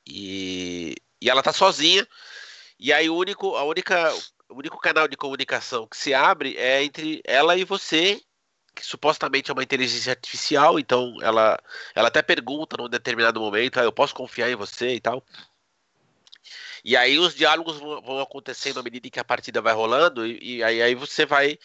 E, 0.04 0.96
e 1.20 1.30
ela 1.30 1.40
tá 1.40 1.52
sozinha. 1.52 2.06
E 2.80 2.92
aí 2.92 3.08
o 3.08 3.14
único, 3.14 3.54
a 3.54 3.62
única, 3.62 4.12
o 4.48 4.58
único 4.58 4.78
canal 4.80 5.06
de 5.06 5.16
comunicação 5.16 5.86
que 5.86 5.96
se 5.96 6.12
abre 6.12 6.56
é 6.56 6.82
entre 6.82 7.22
ela 7.24 7.56
e 7.56 7.64
você, 7.64 8.20
que 8.74 8.84
supostamente 8.84 9.52
é 9.52 9.54
uma 9.54 9.62
inteligência 9.62 10.10
artificial, 10.10 10.80
então 10.80 11.16
ela, 11.22 11.58
ela 11.94 12.08
até 12.08 12.22
pergunta 12.22 12.76
num 12.76 12.88
determinado 12.88 13.40
momento, 13.40 13.78
ah, 13.78 13.84
eu 13.84 13.92
posso 13.92 14.14
confiar 14.14 14.50
em 14.50 14.56
você 14.56 14.94
e 14.94 15.00
tal. 15.00 15.24
E 16.86 16.96
aí 16.96 17.18
os 17.18 17.34
diálogos 17.34 17.80
vão 17.80 18.20
acontecendo 18.20 18.78
à 18.78 18.82
medida 18.84 19.10
que 19.10 19.18
a 19.18 19.24
partida 19.24 19.60
vai 19.60 19.74
rolando, 19.74 20.24
e, 20.24 20.58
e 20.58 20.62
aí, 20.62 20.80
aí 20.80 20.94
você 20.94 21.26
vai 21.26 21.58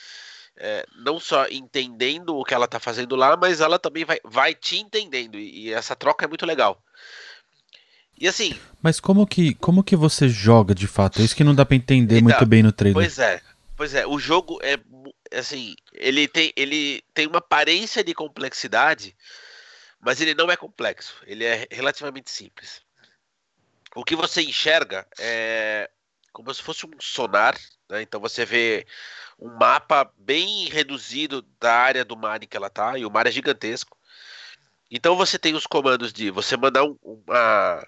é, 0.58 0.84
não 0.96 1.20
só 1.20 1.46
entendendo 1.48 2.36
o 2.36 2.44
que 2.44 2.56
ela 2.56 2.66
está 2.66 2.80
fazendo 2.80 3.16
lá, 3.16 3.38
mas 3.38 3.62
ela 3.62 3.78
também 3.78 4.04
vai, 4.04 4.20
vai 4.24 4.56
te 4.56 4.78
entendendo. 4.78 5.38
E, 5.38 5.68
e, 5.68 5.74
essa 5.74 5.96
troca 5.96 6.26
é 6.26 6.28
muito 6.28 6.44
legal. 6.44 6.84
E 8.20 8.28
assim. 8.28 8.60
Mas 8.82 9.00
como 9.00 9.28
que, 9.28 9.54
como 9.54 9.84
que 9.84 9.96
você 9.96 10.28
joga 10.28 10.74
de 10.74 10.88
fato? 10.88 11.22
É 11.22 11.24
isso 11.24 11.36
que 11.36 11.44
não 11.44 11.54
dá 11.54 11.68
para 11.68 11.76
entender 11.76 12.16
então, 12.16 12.24
muito 12.24 12.46
bem 12.48 12.64
no 12.64 12.72
trailer. 12.72 12.96
Pois 12.96 13.20
é, 13.20 13.42
pois 13.78 13.94
é. 13.94 14.08
O 14.08 14.18
jogo 14.18 14.58
é 14.64 14.80
assim, 15.38 15.76
ele 15.94 16.28
tem, 16.28 16.52
ele 16.56 17.04
tem 17.14 17.28
uma 17.28 17.38
aparência 17.38 18.04
de 18.04 18.16
complexidade, 18.16 19.16
mas 20.00 20.20
ele 20.20 20.34
não 20.34 20.50
é 20.50 20.58
complexo. 20.58 21.14
Ele 21.28 21.46
é 21.46 21.68
relativamente 21.70 22.32
simples 22.32 22.82
o 23.96 24.04
que 24.04 24.16
você 24.16 24.42
enxerga 24.42 25.08
é 25.20 25.90
como 26.32 26.54
se 26.54 26.62
fosse 26.62 26.86
um 26.86 26.92
sonar, 27.00 27.58
né? 27.90 28.02
Então 28.02 28.20
você 28.20 28.46
vê 28.46 28.88
um 29.38 29.50
mapa 29.58 30.10
bem 30.18 30.70
reduzido 30.70 31.42
da 31.60 31.74
área 31.74 32.06
do 32.06 32.16
mar 32.16 32.42
em 32.42 32.48
que 32.48 32.56
ela 32.56 32.68
está, 32.68 32.98
e 32.98 33.06
o 33.06 33.12
mar 33.12 33.28
é 33.28 33.32
gigantesco. 33.32 33.98
Então 34.90 35.16
você 35.16 35.38
tem 35.40 35.56
os 35.56 35.68
comandos 35.68 36.14
de 36.14 36.32
você 36.32 36.56
mandar 36.56 36.84
um, 36.84 36.98
uma. 37.02 37.86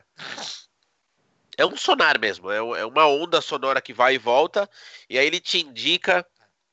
É 1.57 1.65
um 1.65 1.77
sonar 1.77 2.19
mesmo, 2.19 2.49
é, 2.51 2.57
é 2.57 2.85
uma 2.85 3.05
onda 3.07 3.39
sonora 3.39 3.81
que 3.81 3.93
vai 3.93 4.15
e 4.15 4.17
volta, 4.17 4.69
e 5.07 5.19
aí 5.19 5.27
ele 5.27 5.39
te 5.39 5.59
indica 5.59 6.25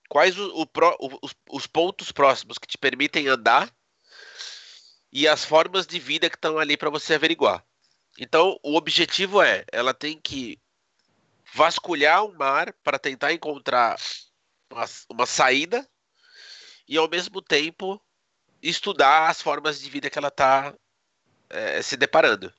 quais 0.08 0.38
o, 0.38 0.62
o, 0.62 0.62
o, 0.62 1.18
os, 1.22 1.34
os 1.50 1.66
pontos 1.66 2.10
próximos 2.10 2.56
que 2.56 2.66
te 2.66 2.78
permitem 2.78 3.28
andar 3.28 3.70
e 5.12 5.28
as 5.28 5.44
formas 5.44 5.86
de 5.86 5.98
vida 5.98 6.30
que 6.30 6.36
estão 6.36 6.58
ali 6.58 6.76
para 6.76 6.88
você 6.88 7.14
averiguar. 7.14 7.62
Então, 8.22 8.60
o 8.62 8.76
objetivo 8.76 9.40
é, 9.40 9.64
ela 9.72 9.94
tem 9.94 10.20
que 10.20 10.60
vasculhar 11.54 12.22
o 12.22 12.36
mar 12.36 12.70
para 12.84 12.98
tentar 12.98 13.32
encontrar 13.32 13.98
uma, 14.70 14.84
uma, 15.08 15.26
saída 15.26 15.88
e, 16.86 16.98
ao 16.98 17.08
mesmo 17.08 17.40
tempo, 17.40 17.98
estudar 18.62 19.30
as 19.30 19.40
formas 19.40 19.80
de 19.80 19.88
vida 19.88 20.10
que 20.10 20.18
ela 20.18 20.28
está 20.28 20.74
é, 21.48 21.80
se 21.80 21.96
deparando. 21.96 22.52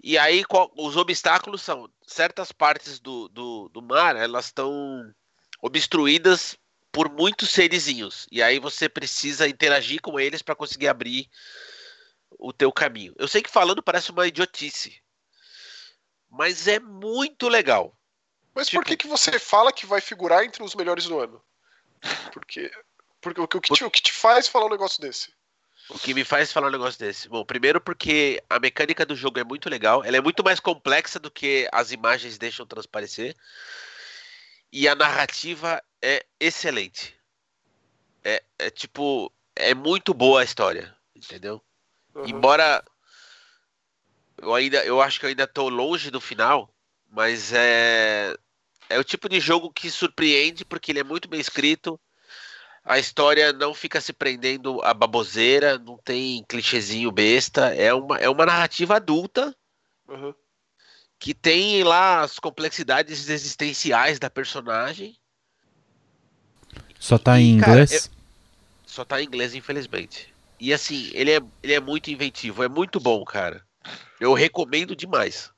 E 0.00 0.16
aí, 0.16 0.44
qual, 0.44 0.72
os 0.76 0.96
obstáculos 0.96 1.60
são 1.60 1.90
certas 2.06 2.52
partes 2.52 3.00
do, 3.00 3.28
do, 3.30 3.68
do 3.70 3.82
mar, 3.82 4.14
elas 4.14 4.46
estão 4.46 5.12
obstruídas 5.60 6.56
por 6.92 7.10
muitos 7.10 7.50
serizinhos. 7.50 8.28
E 8.30 8.40
aí 8.40 8.60
você 8.60 8.88
precisa 8.88 9.48
interagir 9.48 10.00
com 10.00 10.20
eles 10.20 10.42
para 10.42 10.54
conseguir 10.54 10.86
abrir 10.86 11.28
o 12.30 12.52
teu 12.52 12.72
caminho. 12.72 13.14
Eu 13.18 13.28
sei 13.28 13.42
que 13.42 13.50
falando 13.50 13.82
parece 13.82 14.10
uma 14.10 14.26
idiotice, 14.26 15.00
mas 16.30 16.68
é 16.68 16.78
muito 16.78 17.48
legal. 17.48 17.96
Mas 18.54 18.68
tipo... 18.68 18.82
por 18.82 18.86
que, 18.86 18.96
que 18.96 19.06
você 19.06 19.38
fala 19.38 19.72
que 19.72 19.86
vai 19.86 20.00
figurar 20.00 20.44
entre 20.44 20.62
os 20.62 20.74
melhores 20.74 21.04
do 21.04 21.18
ano? 21.18 21.42
Porque, 22.32 22.70
porque 23.20 23.40
o, 23.40 23.48
que 23.48 23.60
te, 23.60 23.84
o 23.84 23.90
que 23.90 24.02
te 24.02 24.12
faz 24.12 24.48
falar 24.48 24.66
um 24.66 24.70
negócio 24.70 25.00
desse? 25.00 25.32
O 25.88 25.98
que 25.98 26.12
me 26.12 26.24
faz 26.24 26.52
falar 26.52 26.68
um 26.68 26.72
negócio 26.72 26.98
desse? 26.98 27.28
Bom, 27.28 27.44
primeiro 27.44 27.80
porque 27.80 28.42
a 28.48 28.58
mecânica 28.58 29.06
do 29.06 29.16
jogo 29.16 29.38
é 29.38 29.44
muito 29.44 29.70
legal, 29.70 30.04
ela 30.04 30.16
é 30.16 30.20
muito 30.20 30.44
mais 30.44 30.60
complexa 30.60 31.18
do 31.18 31.30
que 31.30 31.66
as 31.72 31.92
imagens 31.92 32.36
deixam 32.36 32.66
transparecer. 32.66 33.34
E 34.70 34.86
a 34.86 34.94
narrativa 34.94 35.82
é 36.02 36.26
excelente. 36.38 37.18
É, 38.22 38.42
é 38.58 38.70
tipo, 38.70 39.32
é 39.56 39.74
muito 39.74 40.12
boa 40.12 40.42
a 40.42 40.44
história, 40.44 40.94
entendeu? 41.16 41.64
Uhum. 42.18 42.26
Embora 42.26 42.84
eu 44.40 44.54
ainda 44.54 44.84
eu 44.84 45.00
acho 45.00 45.20
que 45.20 45.26
eu 45.26 45.30
ainda 45.30 45.44
estou 45.44 45.68
longe 45.68 46.10
do 46.10 46.20
final, 46.20 46.72
mas 47.10 47.52
é 47.52 48.36
é 48.88 48.98
o 48.98 49.04
tipo 49.04 49.28
de 49.28 49.38
jogo 49.38 49.70
que 49.70 49.90
surpreende 49.90 50.64
porque 50.64 50.90
ele 50.92 51.00
é 51.00 51.04
muito 51.04 51.28
bem 51.28 51.40
escrito. 51.40 52.00
A 52.84 52.98
história 52.98 53.52
não 53.52 53.74
fica 53.74 54.00
se 54.00 54.14
prendendo 54.14 54.80
a 54.82 54.94
baboseira, 54.94 55.78
não 55.78 55.98
tem 55.98 56.42
clichêzinho 56.48 57.12
besta. 57.12 57.74
É 57.74 57.92
uma, 57.92 58.16
é 58.16 58.30
uma 58.30 58.46
narrativa 58.46 58.96
adulta 58.96 59.54
uhum. 60.08 60.34
que 61.18 61.34
tem 61.34 61.84
lá 61.84 62.22
as 62.22 62.38
complexidades 62.38 63.28
existenciais 63.28 64.18
da 64.18 64.30
personagem. 64.30 65.18
Só 66.98 67.18
tá 67.18 67.38
e, 67.38 67.44
em 67.44 67.50
inglês? 67.56 67.90
Cara, 67.90 68.02
é, 68.02 68.10
só 68.86 69.04
tá 69.04 69.20
em 69.20 69.26
inglês, 69.26 69.54
infelizmente. 69.54 70.32
E 70.60 70.72
assim, 70.72 71.10
ele 71.14 71.32
é, 71.32 71.40
ele 71.62 71.74
é 71.74 71.80
muito 71.80 72.10
inventivo, 72.10 72.62
é 72.62 72.68
muito 72.68 72.98
bom, 72.98 73.24
cara. 73.24 73.64
Eu 74.20 74.34
recomendo 74.34 74.96
demais. 74.96 75.50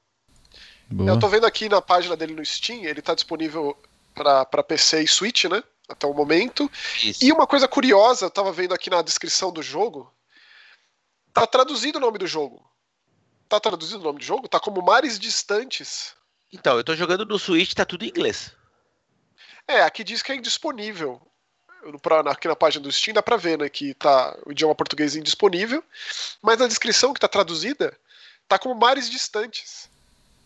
Boa. 0.90 1.10
Eu 1.10 1.18
tô 1.18 1.28
vendo 1.28 1.46
aqui 1.46 1.68
na 1.68 1.80
página 1.80 2.16
dele 2.16 2.34
no 2.34 2.44
Steam, 2.44 2.84
ele 2.84 3.00
tá 3.00 3.14
disponível 3.14 3.76
para 4.14 4.62
PC 4.62 5.02
e 5.02 5.08
Switch, 5.08 5.44
né? 5.44 5.62
Até 5.88 6.06
o 6.06 6.14
momento. 6.14 6.70
Isso. 7.02 7.24
E 7.24 7.32
uma 7.32 7.46
coisa 7.46 7.66
curiosa, 7.66 8.26
eu 8.26 8.30
tava 8.30 8.52
vendo 8.52 8.74
aqui 8.74 8.90
na 8.90 9.02
descrição 9.02 9.52
do 9.52 9.62
jogo, 9.62 10.12
tá 11.32 11.46
traduzido 11.46 11.98
o 11.98 12.00
nome 12.00 12.18
do 12.18 12.26
jogo. 12.26 12.68
Tá 13.48 13.58
traduzido 13.58 14.00
o 14.00 14.04
nome 14.04 14.18
do 14.18 14.24
jogo? 14.24 14.48
Tá 14.48 14.60
como 14.60 14.82
Mares 14.82 15.18
Distantes. 15.18 16.14
Então, 16.52 16.76
eu 16.76 16.84
tô 16.84 16.94
jogando 16.94 17.24
no 17.24 17.38
Switch, 17.38 17.72
tá 17.72 17.84
tudo 17.84 18.04
em 18.04 18.08
inglês. 18.08 18.54
É, 19.66 19.82
aqui 19.82 20.04
diz 20.04 20.22
que 20.22 20.32
é 20.32 20.36
indisponível 20.36 21.20
aqui 22.30 22.48
na 22.48 22.56
página 22.56 22.82
do 22.82 22.92
Steam 22.92 23.14
dá 23.14 23.22
pra 23.22 23.36
ver, 23.36 23.58
né, 23.58 23.68
que 23.68 23.94
tá 23.94 24.36
o 24.46 24.52
idioma 24.52 24.74
português 24.74 25.16
indisponível, 25.16 25.82
mas 26.42 26.58
na 26.58 26.66
descrição 26.66 27.12
que 27.12 27.20
tá 27.20 27.28
traduzida, 27.28 27.96
tá 28.48 28.58
como 28.58 28.74
mares 28.74 29.08
distantes. 29.08 29.88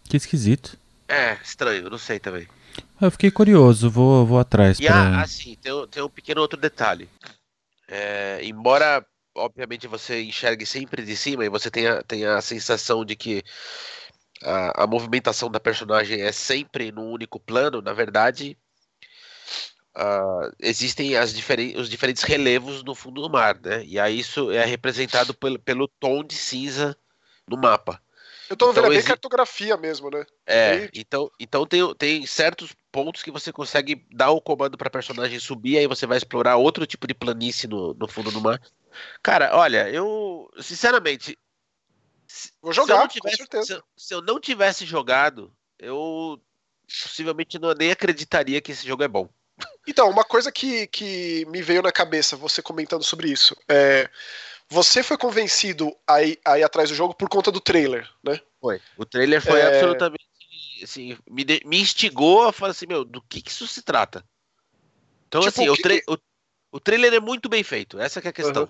Que 0.09 0.17
esquisito. 0.17 0.79
É, 1.09 1.39
estranho, 1.43 1.91
não 1.91 1.99
sei 1.99 2.19
também. 2.19 2.49
Eu 3.01 3.11
fiquei 3.11 3.31
curioso, 3.31 3.91
vou, 3.91 4.25
vou 4.25 4.39
atrás. 4.39 4.79
E 4.79 4.87
pra... 4.87 5.21
assim, 5.21 5.57
tem, 5.57 5.87
tem 5.89 6.03
um 6.03 6.09
pequeno 6.09 6.41
outro 6.41 6.59
detalhe. 6.59 7.09
É, 7.89 8.41
embora, 8.43 9.05
obviamente, 9.35 9.87
você 9.87 10.23
enxergue 10.23 10.65
sempre 10.65 11.05
de 11.05 11.17
cima 11.17 11.45
e 11.45 11.49
você 11.49 11.71
tenha, 11.71 12.03
tenha 12.03 12.37
a 12.37 12.43
sensação 12.43 13.05
de 13.05 13.15
que 13.15 13.43
a, 14.43 14.85
a 14.85 14.87
movimentação 14.87 15.51
da 15.51 15.61
personagem 15.61 16.21
é 16.21 16.33
sempre 16.33 16.91
num 16.91 17.11
único 17.11 17.39
plano, 17.39 17.83
na 17.83 17.93
verdade, 17.93 18.57
uh, 19.97 20.55
existem 20.61 21.17
as 21.17 21.33
diferen 21.33 21.77
os 21.77 21.89
diferentes 21.89 22.23
relevos 22.23 22.83
no 22.83 22.95
fundo 22.95 23.23
do 23.23 23.31
mar, 23.31 23.59
né? 23.61 23.85
E 23.85 23.99
aí 23.99 24.19
isso 24.19 24.51
é 24.51 24.65
representado 24.65 25.35
pelo, 25.35 25.59
pelo 25.59 25.89
tom 25.89 26.25
de 26.25 26.35
cinza 26.35 26.97
no 27.49 27.57
mapa. 27.57 28.01
Eu 28.49 28.57
tô 28.57 28.67
vendo 28.67 28.81
então, 28.81 28.93
é 28.93 28.97
bem 28.97 29.05
cartografia 29.05 29.77
mesmo, 29.77 30.11
né? 30.11 30.25
É, 30.47 30.91
então, 30.95 31.31
então 31.41 31.67
tem, 31.67 31.95
tem 31.95 32.27
certos 32.27 32.75
pontos 32.93 33.23
que 33.23 33.31
você 33.31 33.51
consegue 33.51 34.07
dar 34.13 34.31
o 34.31 34.41
comando 34.41 34.77
para 34.77 34.91
personagem 34.91 35.39
subir, 35.41 35.79
aí 35.79 35.87
você 35.87 36.07
vai 36.07 36.19
explorar 36.19 36.57
outro 36.57 36.87
tipo 36.87 37.07
de 37.07 37.15
planície 37.15 37.67
no, 37.67 37.95
no 37.95 38.07
fundo 38.07 38.31
do 38.31 38.41
mar. 38.41 38.61
Cara, 39.23 39.57
olha, 39.57 39.89
eu 39.89 40.51
sinceramente 40.61 41.39
vou 42.61 42.73
jogar, 42.73 43.03
se 43.11 43.19
tivesse, 43.19 43.37
com 43.39 43.43
certeza. 43.43 43.65
Se 43.65 43.73
eu, 43.73 43.83
se 43.97 44.15
eu, 44.15 44.23
não 44.23 44.39
tivesse 44.39 44.85
jogado, 44.85 45.51
eu 45.79 46.39
possivelmente 47.03 47.59
não, 47.59 47.73
nem 47.73 47.91
acreditaria 47.91 48.61
que 48.61 48.73
esse 48.73 48.87
jogo 48.87 49.03
é 49.03 49.09
bom. 49.09 49.29
Então, 49.87 50.09
uma 50.11 50.25
coisa 50.25 50.51
que, 50.51 50.87
que 50.89 51.45
me 51.47 51.63
veio 51.63 51.83
na 51.83 51.93
cabeça, 51.93 52.37
você 52.37 52.63
comentando 52.63 53.05
sobre 53.05 53.31
isso, 53.31 53.57
é. 53.69 54.09
Você 54.67 55.03
foi 55.03 55.19
convencido 55.19 55.95
a 56.07 56.23
ir, 56.23 56.41
a 56.43 56.59
ir 56.59 56.63
atrás 56.63 56.89
do 56.89 56.95
jogo 56.95 57.15
por 57.15 57.29
conta 57.29 57.53
do 57.53 57.61
trailer, 57.61 58.09
né? 58.25 58.41
Foi. 58.61 58.81
O 58.97 59.05
trailer 59.05 59.43
foi 59.43 59.61
é... 59.61 59.67
absolutamente. 59.67 60.25
Assim, 60.83 61.19
me, 61.31 61.45
de, 61.45 61.61
me 61.67 61.81
instigou 61.81 62.49
a 62.49 62.53
falar 62.53 62.71
assim, 62.71 62.87
meu, 62.87 63.05
do 63.05 63.21
que, 63.23 63.43
que 63.43 63.51
isso 63.51 63.67
se 63.67 63.83
trata? 63.83 64.25
Então, 65.29 65.43
tipo, 65.43 65.51
assim, 65.51 65.69
o, 65.69 65.77
tra 65.77 65.95
que... 65.95 66.03
o, 66.09 66.19
o, 66.73 66.81
trailer 66.81 67.13
é 67.13 67.21
muito 67.21 67.49
bem 67.49 67.63
feito, 67.63 68.01
essa 68.01 68.21
é 68.21 68.29
a 68.29 68.33
questão. 68.33 68.63
Uhum. 68.63 68.69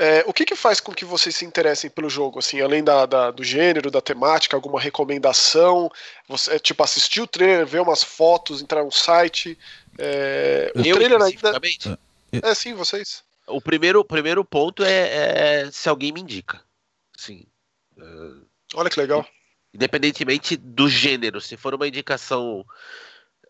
É, 0.00 0.24
o 0.26 0.32
que, 0.32 0.46
que 0.46 0.56
faz 0.56 0.80
com 0.80 0.94
que 0.94 1.04
vocês 1.04 1.36
se 1.36 1.44
interessem 1.44 1.90
pelo 1.90 2.08
jogo, 2.08 2.38
assim, 2.38 2.58
além 2.58 2.82
da, 2.82 3.04
da, 3.04 3.30
do 3.30 3.44
gênero, 3.44 3.90
da 3.90 4.00
temática, 4.00 4.56
alguma 4.56 4.80
recomendação? 4.80 5.92
Você, 6.26 6.54
é, 6.54 6.58
tipo, 6.58 6.82
assistir 6.82 7.20
o 7.20 7.26
trailer, 7.26 7.66
ver 7.66 7.82
umas 7.82 8.02
fotos, 8.02 8.62
entrar 8.62 8.82
no 8.82 8.90
site. 8.90 9.58
É, 9.98 10.72
o 10.74 10.80
eu, 10.80 10.96
trailer 10.96 11.20
ainda. 11.20 11.52
É, 12.32 12.54
sim, 12.54 12.72
vocês. 12.72 13.22
O 13.46 13.60
primeiro, 13.60 14.02
primeiro 14.02 14.42
ponto 14.42 14.82
é, 14.82 15.64
é 15.66 15.70
se 15.70 15.86
alguém 15.86 16.12
me 16.12 16.22
indica. 16.22 16.62
Sim. 17.14 17.44
Olha 18.72 18.88
que 18.88 18.98
legal. 18.98 19.28
Independentemente 19.74 20.56
do 20.56 20.88
gênero, 20.88 21.42
se 21.42 21.58
for 21.58 21.74
uma 21.74 21.86
indicação, 21.86 22.64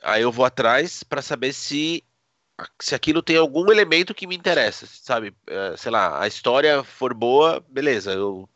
aí 0.03 0.23
eu 0.23 0.33
vou 0.33 0.45
atrás 0.45 1.05
para 1.05 1.23
saber 1.23 1.53
se 1.53 2.03
se 2.79 2.95
aquilo 2.95 3.23
tem 3.23 3.37
algum 3.37 3.71
elemento 3.71 4.15
que 4.15 4.27
me 4.27 4.37
interessa, 4.37 4.87
sabe? 4.87 5.33
É, 5.47 5.75
sei 5.77 5.91
lá, 5.91 6.23
a 6.23 6.27
história 6.27 6.83
for 6.83 7.15
boa, 7.15 7.65
beleza, 7.69 8.13
eu, 8.13 8.49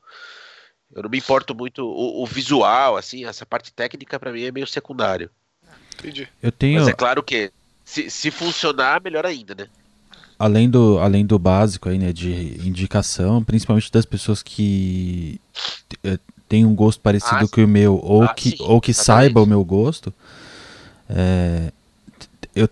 eu 0.95 1.03
não 1.03 1.11
me 1.11 1.19
importo 1.19 1.55
muito. 1.55 1.85
O, 1.85 2.23
o 2.23 2.27
visual, 2.27 2.97
assim, 2.97 3.25
essa 3.25 3.45
parte 3.45 3.73
técnica 3.73 4.19
para 4.19 4.33
mim 4.33 4.45
é 4.45 4.53
meio 4.53 4.67
secundário. 4.67 5.31
Entendi. 5.99 6.29
Eu 6.43 6.53
tenho... 6.53 6.81
Mas 6.81 6.89
é 6.89 6.93
claro 6.93 7.23
que 7.23 7.53
se, 7.85 8.11
se 8.11 8.31
funcionar, 8.31 9.03
melhor 9.03 9.27
ainda, 9.27 9.55
né? 9.55 9.69
Além 10.39 10.69
do, 10.69 10.99
além 10.99 11.25
do 11.25 11.39
básico 11.39 11.89
aí, 11.89 11.99
né, 11.99 12.13
de 12.13 12.59
indicação, 12.67 13.43
principalmente 13.45 13.91
das 13.93 14.05
pessoas 14.05 14.43
que 14.43 15.41
é, 16.03 16.19
têm 16.49 16.67
um 16.67 16.75
gosto 16.75 17.01
parecido 17.01 17.45
ah, 17.45 17.49
com 17.49 17.63
o 17.63 17.69
meu, 17.69 18.01
ou 18.03 18.25
ah, 18.25 18.35
que, 18.35 18.51
sim, 18.51 18.57
ou 18.61 18.81
que 18.81 18.93
saiba 18.93 19.41
o 19.41 19.47
meu 19.47 19.65
gosto, 19.65 20.13
é, 21.09 21.73
eu, 22.55 22.69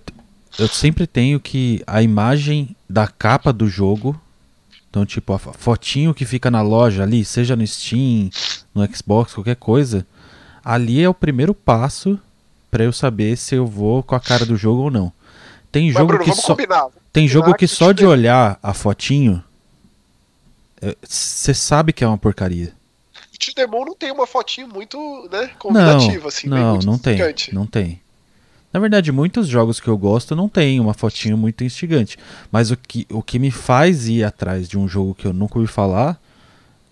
eu 0.59 0.68
sempre 0.68 1.06
tenho 1.06 1.40
que 1.40 1.82
a 1.87 2.02
imagem 2.02 2.76
da 2.88 3.06
capa 3.06 3.52
do 3.52 3.68
jogo, 3.68 4.21
então 4.88 5.06
tipo 5.06 5.32
a 5.32 5.38
fotinho 5.38 6.14
que 6.14 6.25
fica 6.25 6.50
na 6.50 6.62
loja 6.62 7.02
ali, 7.02 7.25
seja 7.25 7.56
no 7.56 7.66
Steam, 7.66 8.30
no 8.75 8.87
Xbox, 8.94 9.35
qualquer 9.35 9.56
coisa, 9.56 10.06
ali 10.64 11.02
é 11.02 11.09
o 11.09 11.14
primeiro 11.14 11.54
passo 11.54 12.18
para 12.71 12.85
eu 12.85 12.92
saber 12.92 13.37
se 13.37 13.55
eu 13.55 13.66
vou 13.66 14.03
com 14.03 14.14
a 14.14 14.20
cara 14.20 14.46
do 14.46 14.57
jogo 14.57 14.83
ou 14.83 14.90
não. 14.90 15.12
Tem 15.70 15.90
jogo 15.90 16.07
Bruno, 16.07 16.24
que 16.24 16.33
só 16.33 16.55
combinar. 16.55 16.88
tem 17.12 17.26
jogo 17.26 17.53
que, 17.53 17.61
que 17.61 17.66
só 17.66 17.92
de 17.92 18.05
olhar 18.05 18.59
a 18.62 18.74
fotinho 18.74 19.42
você 21.03 21.53
é, 21.53 21.55
sabe 21.55 21.92
que 21.92 22.03
é 22.03 22.07
uma 22.07 22.18
porcaria. 22.18 22.72
E 23.33 23.55
Demon 23.55 23.85
não 23.85 23.94
tem 23.94 24.11
uma 24.11 24.26
fotinho 24.26 24.68
muito, 24.68 25.29
né, 25.31 25.50
convidativa 25.59 26.20
não, 26.20 26.29
assim, 26.29 26.48
não, 26.48 26.79
não 26.79 26.98
tem, 26.98 27.18
não 27.53 27.66
tem. 27.66 28.01
Na 28.72 28.80
verdade, 28.80 29.12
muitos 29.12 29.46
jogos 29.46 29.78
que 29.78 29.88
eu 29.88 29.98
gosto 29.98 30.35
não 30.35 30.48
tem 30.48 30.80
uma 30.80 30.94
fotinho 30.94 31.37
muito 31.37 31.62
instigante. 31.62 32.18
Mas 32.50 32.70
o 32.70 32.76
que, 32.76 33.06
o 33.11 33.22
que 33.22 33.38
me 33.38 33.50
faz 33.50 34.08
ir 34.08 34.24
atrás 34.24 34.68
de 34.68 34.78
um 34.78 34.88
jogo 34.88 35.14
que 35.14 35.26
eu 35.26 35.32
nunca 35.32 35.58
ouvi 35.58 35.70
falar 35.70 36.18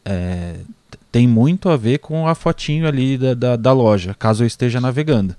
é, 0.04 0.56
tem 1.10 1.26
muito 1.26 1.68
a 1.68 1.76
ver 1.76 1.98
com 1.98 2.28
a 2.28 2.34
fotinho 2.34 2.86
ali 2.86 3.16
da, 3.16 3.34
da, 3.34 3.56
da, 3.56 3.72
loja, 3.72 4.14
caso 4.14 4.42
eu 4.42 4.46
esteja 4.46 4.80
navegando. 4.80 5.34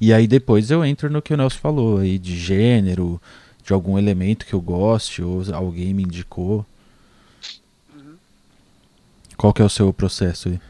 E 0.00 0.12
aí 0.12 0.26
depois 0.26 0.70
eu 0.70 0.84
entro 0.84 1.10
no 1.10 1.22
que 1.22 1.32
o 1.32 1.36
Nelson 1.36 1.58
falou 1.58 1.98
aí, 1.98 2.18
de 2.18 2.36
gênero, 2.36 3.20
de 3.64 3.72
algum 3.72 3.98
elemento 3.98 4.44
que 4.44 4.52
eu 4.52 4.60
goste, 4.60 5.22
ou 5.22 5.42
alguém 5.54 5.94
me 5.94 6.02
indicou. 6.02 6.66
Uhum. 7.94 8.14
Qual 9.36 9.54
que 9.54 9.62
é 9.62 9.64
o 9.64 9.70
seu 9.70 9.92
processo 9.92 10.48
aí? 10.48 10.60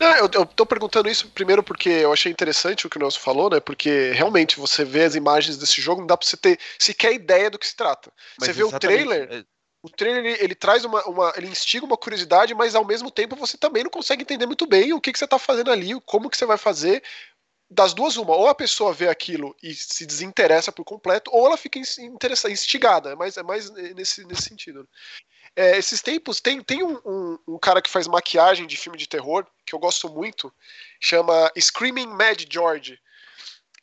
Não, 0.00 0.14
eu, 0.16 0.30
eu 0.32 0.46
tô 0.46 0.64
perguntando 0.64 1.08
isso 1.08 1.28
primeiro 1.30 1.62
porque 1.62 1.88
eu 1.88 2.12
achei 2.12 2.30
interessante 2.30 2.86
o 2.86 2.90
que 2.90 2.96
o 2.96 3.00
Nelson 3.00 3.20
falou, 3.20 3.50
né? 3.50 3.58
Porque 3.58 4.12
realmente 4.12 4.58
você 4.58 4.84
vê 4.84 5.04
as 5.04 5.14
imagens 5.14 5.56
desse 5.56 5.80
jogo, 5.80 6.00
não 6.00 6.06
dá 6.06 6.16
pra 6.16 6.26
você 6.26 6.36
ter 6.36 6.58
sequer 6.78 7.12
ideia 7.12 7.50
do 7.50 7.58
que 7.58 7.66
se 7.66 7.74
trata. 7.74 8.12
Mas 8.38 8.48
você 8.48 8.52
vê 8.52 8.62
o 8.62 8.78
trailer. 8.78 9.28
É 9.30 9.44
o 9.82 9.88
trailer 9.88 10.24
ele, 10.24 10.44
ele 10.44 10.54
traz 10.54 10.84
uma, 10.84 11.02
uma, 11.06 11.32
ele 11.36 11.48
instiga 11.48 11.86
uma 11.86 11.96
curiosidade, 11.96 12.54
mas 12.54 12.74
ao 12.74 12.84
mesmo 12.84 13.10
tempo 13.10 13.36
você 13.36 13.56
também 13.56 13.84
não 13.84 13.90
consegue 13.90 14.22
entender 14.22 14.46
muito 14.46 14.66
bem 14.66 14.92
o 14.92 15.00
que, 15.00 15.12
que 15.12 15.18
você 15.18 15.24
está 15.24 15.38
fazendo 15.38 15.70
ali, 15.70 15.98
como 16.04 16.28
que 16.28 16.36
você 16.36 16.46
vai 16.46 16.58
fazer. 16.58 17.02
Das 17.70 17.92
duas, 17.92 18.16
uma, 18.16 18.34
ou 18.34 18.48
a 18.48 18.54
pessoa 18.54 18.94
vê 18.94 19.08
aquilo 19.08 19.54
e 19.62 19.74
se 19.74 20.06
desinteressa 20.06 20.72
por 20.72 20.84
completo, 20.84 21.30
ou 21.32 21.46
ela 21.46 21.56
fica 21.56 21.78
interessada, 22.00 22.52
instigada, 22.52 23.10
é 23.10 23.14
mais, 23.14 23.36
é 23.36 23.42
mais 23.42 23.70
nesse, 23.70 24.24
nesse 24.24 24.42
sentido. 24.42 24.88
É, 25.58 25.76
esses 25.76 26.00
tempos, 26.00 26.40
tem, 26.40 26.62
tem 26.62 26.84
um, 26.84 27.00
um, 27.04 27.38
um, 27.48 27.58
cara 27.58 27.82
que 27.82 27.90
faz 27.90 28.06
maquiagem 28.06 28.64
de 28.64 28.76
filme 28.76 28.96
de 28.96 29.08
terror, 29.08 29.44
que 29.66 29.74
eu 29.74 29.78
gosto 29.80 30.08
muito, 30.08 30.54
chama 31.00 31.50
Screaming 31.58 32.06
Mad 32.06 32.44
George. 32.48 32.96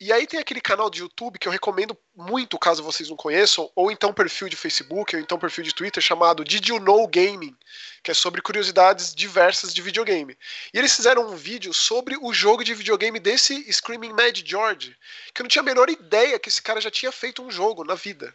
E 0.00 0.10
aí 0.10 0.26
tem 0.26 0.40
aquele 0.40 0.62
canal 0.62 0.88
de 0.88 1.00
YouTube 1.00 1.38
que 1.38 1.46
eu 1.46 1.52
recomendo 1.52 1.94
muito, 2.16 2.58
caso 2.58 2.82
vocês 2.82 3.10
não 3.10 3.16
conheçam, 3.16 3.70
ou 3.76 3.90
então 3.90 4.10
perfil 4.10 4.48
de 4.48 4.56
Facebook, 4.56 5.14
ou 5.14 5.20
então 5.20 5.38
perfil 5.38 5.64
de 5.64 5.74
Twitter, 5.74 6.02
chamado 6.02 6.44
Did 6.44 6.66
You 6.66 6.80
Know 6.80 7.06
Gaming, 7.08 7.54
que 8.02 8.10
é 8.10 8.14
sobre 8.14 8.40
curiosidades 8.40 9.14
diversas 9.14 9.74
de 9.74 9.82
videogame. 9.82 10.34
E 10.72 10.78
eles 10.78 10.96
fizeram 10.96 11.28
um 11.30 11.36
vídeo 11.36 11.74
sobre 11.74 12.16
o 12.22 12.32
jogo 12.32 12.64
de 12.64 12.72
videogame 12.72 13.20
desse 13.20 13.70
Screaming 13.70 14.14
Mad 14.14 14.40
George, 14.42 14.96
que 15.34 15.42
eu 15.42 15.44
não 15.44 15.48
tinha 15.48 15.60
a 15.60 15.66
menor 15.66 15.90
ideia 15.90 16.38
que 16.38 16.48
esse 16.48 16.62
cara 16.62 16.80
já 16.80 16.90
tinha 16.90 17.12
feito 17.12 17.42
um 17.42 17.50
jogo 17.50 17.84
na 17.84 17.94
vida. 17.94 18.34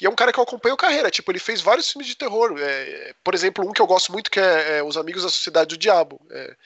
E 0.00 0.06
é 0.06 0.10
um 0.10 0.14
cara 0.14 0.32
que 0.32 0.38
eu 0.38 0.44
acompanho 0.44 0.76
carreira. 0.76 1.10
Tipo, 1.10 1.32
ele 1.32 1.38
fez 1.38 1.60
vários 1.60 1.90
filmes 1.90 2.06
de 2.06 2.16
terror. 2.16 2.54
É, 2.58 3.14
por 3.24 3.34
exemplo, 3.34 3.66
um 3.66 3.72
que 3.72 3.80
eu 3.80 3.86
gosto 3.86 4.12
muito 4.12 4.30
que 4.30 4.38
é, 4.38 4.78
é 4.78 4.82
Os 4.82 4.96
Amigos 4.96 5.22
da 5.22 5.28
Sociedade 5.28 5.70
do 5.70 5.78
Diabo. 5.78 6.20
É. 6.30 6.56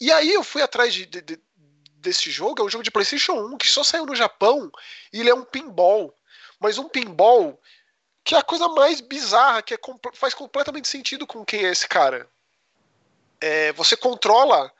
E 0.00 0.12
aí 0.12 0.32
eu 0.32 0.42
fui 0.42 0.62
atrás 0.62 0.92
de, 0.92 1.06
de, 1.06 1.20
de, 1.22 1.40
desse 1.94 2.30
jogo. 2.30 2.60
É 2.60 2.64
um 2.64 2.68
jogo 2.68 2.84
de 2.84 2.90
PlayStation 2.90 3.32
1 3.32 3.56
que 3.56 3.68
só 3.68 3.82
saiu 3.82 4.04
no 4.04 4.14
Japão. 4.14 4.70
E 5.12 5.20
ele 5.20 5.30
é 5.30 5.34
um 5.34 5.44
pinball. 5.44 6.14
Mas 6.58 6.76
um 6.76 6.88
pinball 6.88 7.58
que 8.22 8.34
é 8.34 8.38
a 8.38 8.42
coisa 8.42 8.68
mais 8.68 9.00
bizarra, 9.00 9.62
que 9.62 9.74
é, 9.74 9.78
faz 10.12 10.34
completamente 10.34 10.88
sentido 10.88 11.26
com 11.26 11.44
quem 11.44 11.64
é 11.64 11.70
esse 11.70 11.88
cara. 11.88 12.28
É, 13.40 13.72
você 13.72 13.96
controla 13.96 14.70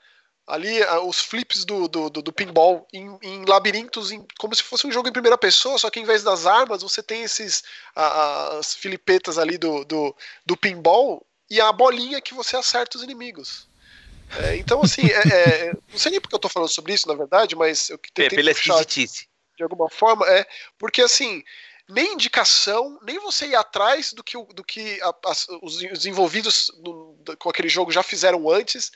ali 0.50 0.82
os 1.06 1.20
flips 1.20 1.64
do, 1.64 1.88
do, 1.88 2.10
do, 2.10 2.22
do 2.22 2.32
pinball 2.32 2.86
em, 2.92 3.18
em 3.22 3.44
labirintos, 3.44 4.10
em, 4.10 4.26
como 4.38 4.54
se 4.54 4.62
fosse 4.62 4.86
um 4.86 4.92
jogo 4.92 5.08
em 5.08 5.12
primeira 5.12 5.38
pessoa, 5.38 5.78
só 5.78 5.88
que 5.88 6.00
em 6.00 6.04
vez 6.04 6.22
das 6.22 6.46
armas 6.46 6.82
você 6.82 7.02
tem 7.02 7.22
esses 7.22 7.62
a, 7.94 8.58
as 8.58 8.74
filipetas 8.74 9.38
ali 9.38 9.56
do, 9.56 9.84
do, 9.84 10.14
do 10.44 10.56
pinball 10.56 11.24
e 11.48 11.60
a 11.60 11.72
bolinha 11.72 12.20
que 12.20 12.34
você 12.34 12.56
acerta 12.56 12.96
os 12.96 13.02
inimigos. 13.02 13.68
É, 14.38 14.56
então, 14.56 14.80
assim, 14.82 15.06
é, 15.06 15.28
é, 15.28 15.72
não 15.90 15.98
sei 15.98 16.12
nem 16.12 16.20
porque 16.20 16.34
eu 16.34 16.38
tô 16.38 16.48
falando 16.48 16.68
sobre 16.68 16.94
isso, 16.94 17.08
na 17.08 17.14
verdade, 17.14 17.56
mas 17.56 17.90
eu 17.90 17.98
tentei 17.98 18.26
é, 18.26 18.30
pela 18.30 18.54
puxar 18.54 18.84
de 18.84 19.62
alguma 19.62 19.90
forma, 19.90 20.26
é 20.26 20.46
porque 20.78 21.02
assim, 21.02 21.42
nem 21.88 22.14
indicação, 22.14 22.98
nem 23.02 23.18
você 23.18 23.48
ir 23.48 23.56
atrás 23.56 24.12
do 24.12 24.24
que, 24.24 24.36
do 24.54 24.64
que 24.64 25.00
a, 25.02 25.08
a, 25.08 25.32
os, 25.60 25.82
os, 25.82 26.06
envolvidos 26.06 26.72
no, 26.78 27.18
com 27.38 27.50
aquele 27.50 27.68
jogo 27.68 27.90
já 27.90 28.02
fizeram 28.02 28.48
antes, 28.48 28.90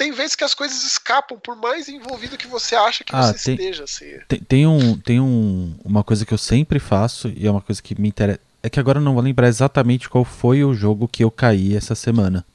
tem 0.00 0.12
vezes 0.12 0.34
que 0.34 0.42
as 0.42 0.54
coisas 0.54 0.82
escapam, 0.82 1.38
por 1.38 1.54
mais 1.54 1.86
envolvido 1.86 2.38
que 2.38 2.46
você 2.46 2.74
acha 2.74 3.04
que 3.04 3.14
ah, 3.14 3.34
você 3.34 3.54
tem, 3.54 3.66
esteja. 3.66 3.84
Assim. 3.84 4.06
Tem, 4.26 4.38
tem, 4.38 4.66
um, 4.66 4.96
tem 4.96 5.20
um, 5.20 5.74
uma 5.84 6.02
coisa 6.02 6.24
que 6.24 6.32
eu 6.32 6.38
sempre 6.38 6.78
faço, 6.78 7.30
e 7.36 7.46
é 7.46 7.50
uma 7.50 7.60
coisa 7.60 7.82
que 7.82 8.00
me 8.00 8.08
interessa. 8.08 8.40
É 8.62 8.70
que 8.70 8.80
agora 8.80 8.98
eu 8.98 9.02
não 9.02 9.12
vou 9.12 9.22
lembrar 9.22 9.46
exatamente 9.46 10.08
qual 10.08 10.24
foi 10.24 10.64
o 10.64 10.72
jogo 10.72 11.06
que 11.06 11.22
eu 11.22 11.30
caí 11.30 11.76
essa 11.76 11.94
semana. 11.94 12.46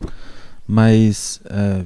Mas, 0.68 1.40
é, 1.46 1.84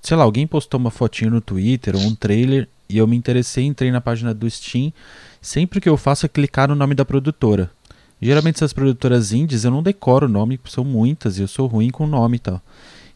sei 0.00 0.16
lá, 0.16 0.22
alguém 0.22 0.46
postou 0.46 0.78
uma 0.78 0.92
fotinho 0.92 1.32
no 1.32 1.40
Twitter 1.40 1.96
ou 1.96 2.02
um 2.02 2.14
trailer 2.14 2.68
e 2.88 2.96
eu 2.96 3.06
me 3.08 3.16
interessei, 3.16 3.64
entrei 3.64 3.90
na 3.90 4.00
página 4.00 4.32
do 4.32 4.48
Steam. 4.48 4.92
Sempre 5.42 5.80
que 5.80 5.88
eu 5.88 5.96
faço 5.96 6.24
é 6.24 6.28
clicar 6.28 6.68
no 6.68 6.76
nome 6.76 6.94
da 6.94 7.04
produtora. 7.04 7.68
Geralmente 8.22 8.56
essas 8.56 8.72
produtoras 8.72 9.32
indies 9.32 9.64
eu 9.64 9.72
não 9.72 9.82
decoro 9.82 10.26
o 10.26 10.30
nome, 10.30 10.60
são 10.66 10.84
muitas 10.84 11.36
e 11.36 11.42
eu 11.42 11.48
sou 11.48 11.66
ruim 11.66 11.90
com 11.90 12.04
o 12.04 12.08
nome 12.08 12.36
e 12.36 12.40
tal. 12.40 12.62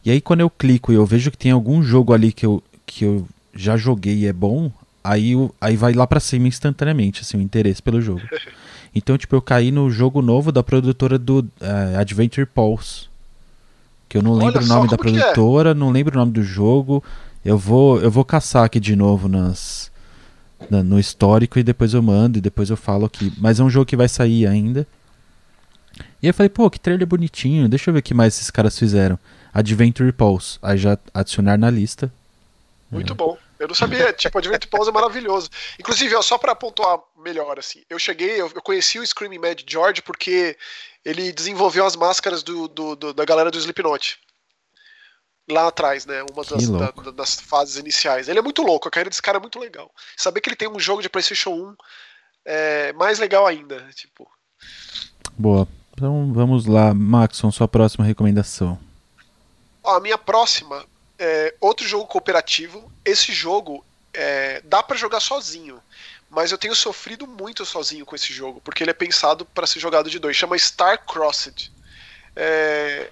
E 0.05 0.11
aí 0.11 0.21
quando 0.21 0.41
eu 0.41 0.49
clico 0.49 0.91
e 0.91 0.95
eu 0.95 1.05
vejo 1.05 1.31
que 1.31 1.37
tem 1.37 1.51
algum 1.51 1.81
jogo 1.81 2.13
ali 2.13 2.31
que 2.31 2.45
eu, 2.45 2.63
que 2.85 3.03
eu 3.03 3.27
já 3.55 3.75
joguei 3.75 4.19
e 4.19 4.27
é 4.27 4.33
bom, 4.33 4.71
aí, 5.03 5.33
aí 5.59 5.75
vai 5.75 5.93
lá 5.93 6.05
para 6.05 6.19
cima 6.19 6.47
instantaneamente, 6.47 7.21
assim, 7.21 7.37
o 7.37 7.41
interesse 7.41 7.81
pelo 7.81 8.01
jogo. 8.01 8.21
Então, 8.97 9.17
tipo, 9.17 9.35
eu 9.35 9.41
caí 9.41 9.73
no 9.73 9.91
jogo 9.91 10.21
novo 10.21 10.53
da 10.53 10.63
produtora 10.63 11.19
do 11.19 11.39
uh, 11.39 11.99
Adventure 11.99 12.45
Pulse. 12.45 13.09
Que 14.07 14.17
eu 14.17 14.21
não 14.21 14.35
lembro 14.35 14.63
o 14.63 14.65
nome 14.65 14.87
da 14.87 14.93
é? 14.93 14.97
produtora, 14.97 15.71
é? 15.71 15.73
não 15.73 15.91
lembro 15.91 16.15
o 16.15 16.17
nome 16.17 16.31
do 16.31 16.41
jogo. 16.41 17.03
Eu 17.43 17.57
vou, 17.57 17.99
eu 17.99 18.09
vou 18.09 18.23
caçar 18.23 18.63
aqui 18.63 18.79
de 18.79 18.95
novo 18.95 19.27
nas, 19.27 19.91
na, 20.69 20.81
no 20.81 20.97
histórico 20.97 21.59
e 21.59 21.63
depois 21.63 21.93
eu 21.93 22.01
mando 22.01 22.37
e 22.37 22.41
depois 22.41 22.69
eu 22.69 22.77
falo 22.77 23.05
aqui. 23.05 23.33
Mas 23.37 23.59
é 23.59 23.63
um 23.63 23.69
jogo 23.69 23.85
que 23.85 23.97
vai 23.97 24.07
sair 24.07 24.47
ainda. 24.47 24.87
E 26.23 26.27
eu 26.27 26.33
falei, 26.33 26.49
pô, 26.49 26.69
que 26.69 26.79
trailer 26.79 27.05
bonitinho, 27.05 27.67
deixa 27.67 27.89
eu 27.89 27.93
ver 27.93 27.99
o 27.99 28.03
que 28.03 28.13
mais 28.13 28.35
esses 28.35 28.49
caras 28.49 28.79
fizeram. 28.79 29.19
Adventure 29.55 30.11
Pulse, 30.11 30.59
aí 30.61 30.77
já 30.77 30.97
adicionar 31.13 31.57
na 31.57 31.69
lista. 31.69 32.11
Muito 32.91 33.13
é. 33.13 33.15
bom. 33.15 33.37
Eu 33.57 33.69
não 33.69 33.73
sabia, 33.73 34.11
tipo, 34.13 34.37
Adventure 34.37 34.67
Pulse 34.67 34.89
é 34.89 34.93
maravilhoso. 34.93 35.49
Inclusive, 35.79 36.13
ó, 36.13 36.21
só 36.21 36.37
para 36.37 36.53
pontuar 36.53 36.99
melhor, 37.17 37.57
assim, 37.57 37.81
eu 37.89 37.97
cheguei, 37.97 38.41
eu, 38.41 38.51
eu, 38.53 38.61
conheci 38.61 38.99
o 38.99 39.07
Screaming 39.07 39.39
Mad 39.39 39.61
George 39.65 40.01
porque 40.01 40.57
ele 41.05 41.31
desenvolveu 41.31 41.85
as 41.85 41.95
máscaras 41.95 42.43
do, 42.43 42.67
do, 42.67 42.97
do 42.97 43.13
da 43.13 43.23
galera 43.23 43.49
do 43.49 43.57
Slipknot. 43.57 44.19
Lá 45.49 45.67
atrás, 45.67 46.05
né? 46.05 46.25
Uma 46.33 46.43
das, 46.43 46.67
da, 46.67 47.11
das, 47.11 47.39
fases 47.39 47.77
iniciais. 47.77 48.27
Ele 48.27 48.39
é 48.39 48.41
muito 48.41 48.61
louco, 48.61 48.89
a 48.89 48.91
carreira 48.91 49.09
desse 49.09 49.21
cara 49.21 49.37
é 49.37 49.41
muito 49.41 49.59
legal. 49.59 49.89
Saber 50.17 50.41
que 50.41 50.49
ele 50.49 50.55
tem 50.55 50.67
um 50.67 50.79
jogo 50.79 51.01
de 51.01 51.09
PlayStation 51.09 51.51
1 51.51 51.75
é 52.45 52.93
mais 52.93 53.19
legal 53.19 53.47
ainda, 53.47 53.87
tipo. 53.93 54.29
Boa. 55.37 55.65
Então 55.93 56.33
vamos 56.33 56.65
lá, 56.65 56.93
Maxon, 56.93 57.51
sua 57.51 57.69
próxima 57.69 58.03
recomendação. 58.03 58.77
Ó, 59.85 59.97
a 59.97 59.99
minha 59.99 60.17
próxima 60.17 60.85
é 61.17 61.53
outro 61.61 61.87
jogo 61.87 62.07
cooperativo. 62.07 62.91
Esse 63.05 63.31
jogo 63.31 63.85
é, 64.13 64.61
dá 64.63 64.81
para 64.81 64.97
jogar 64.97 65.19
sozinho, 65.19 65.81
mas 66.29 66.51
eu 66.51 66.57
tenho 66.57 66.75
sofrido 66.75 67.27
muito 67.27 67.65
sozinho 67.65 68.05
com 68.05 68.15
esse 68.15 68.33
jogo, 68.33 68.59
porque 68.61 68.83
ele 68.83 68.91
é 68.91 68.95
pensado 68.95 69.45
para 69.45 69.67
ser 69.67 69.79
jogado 69.79 70.09
de 70.09 70.17
dois. 70.17 70.35
Chama 70.35 70.57
Star 70.57 71.05
Crossed. 71.05 71.71
É, 72.35 73.11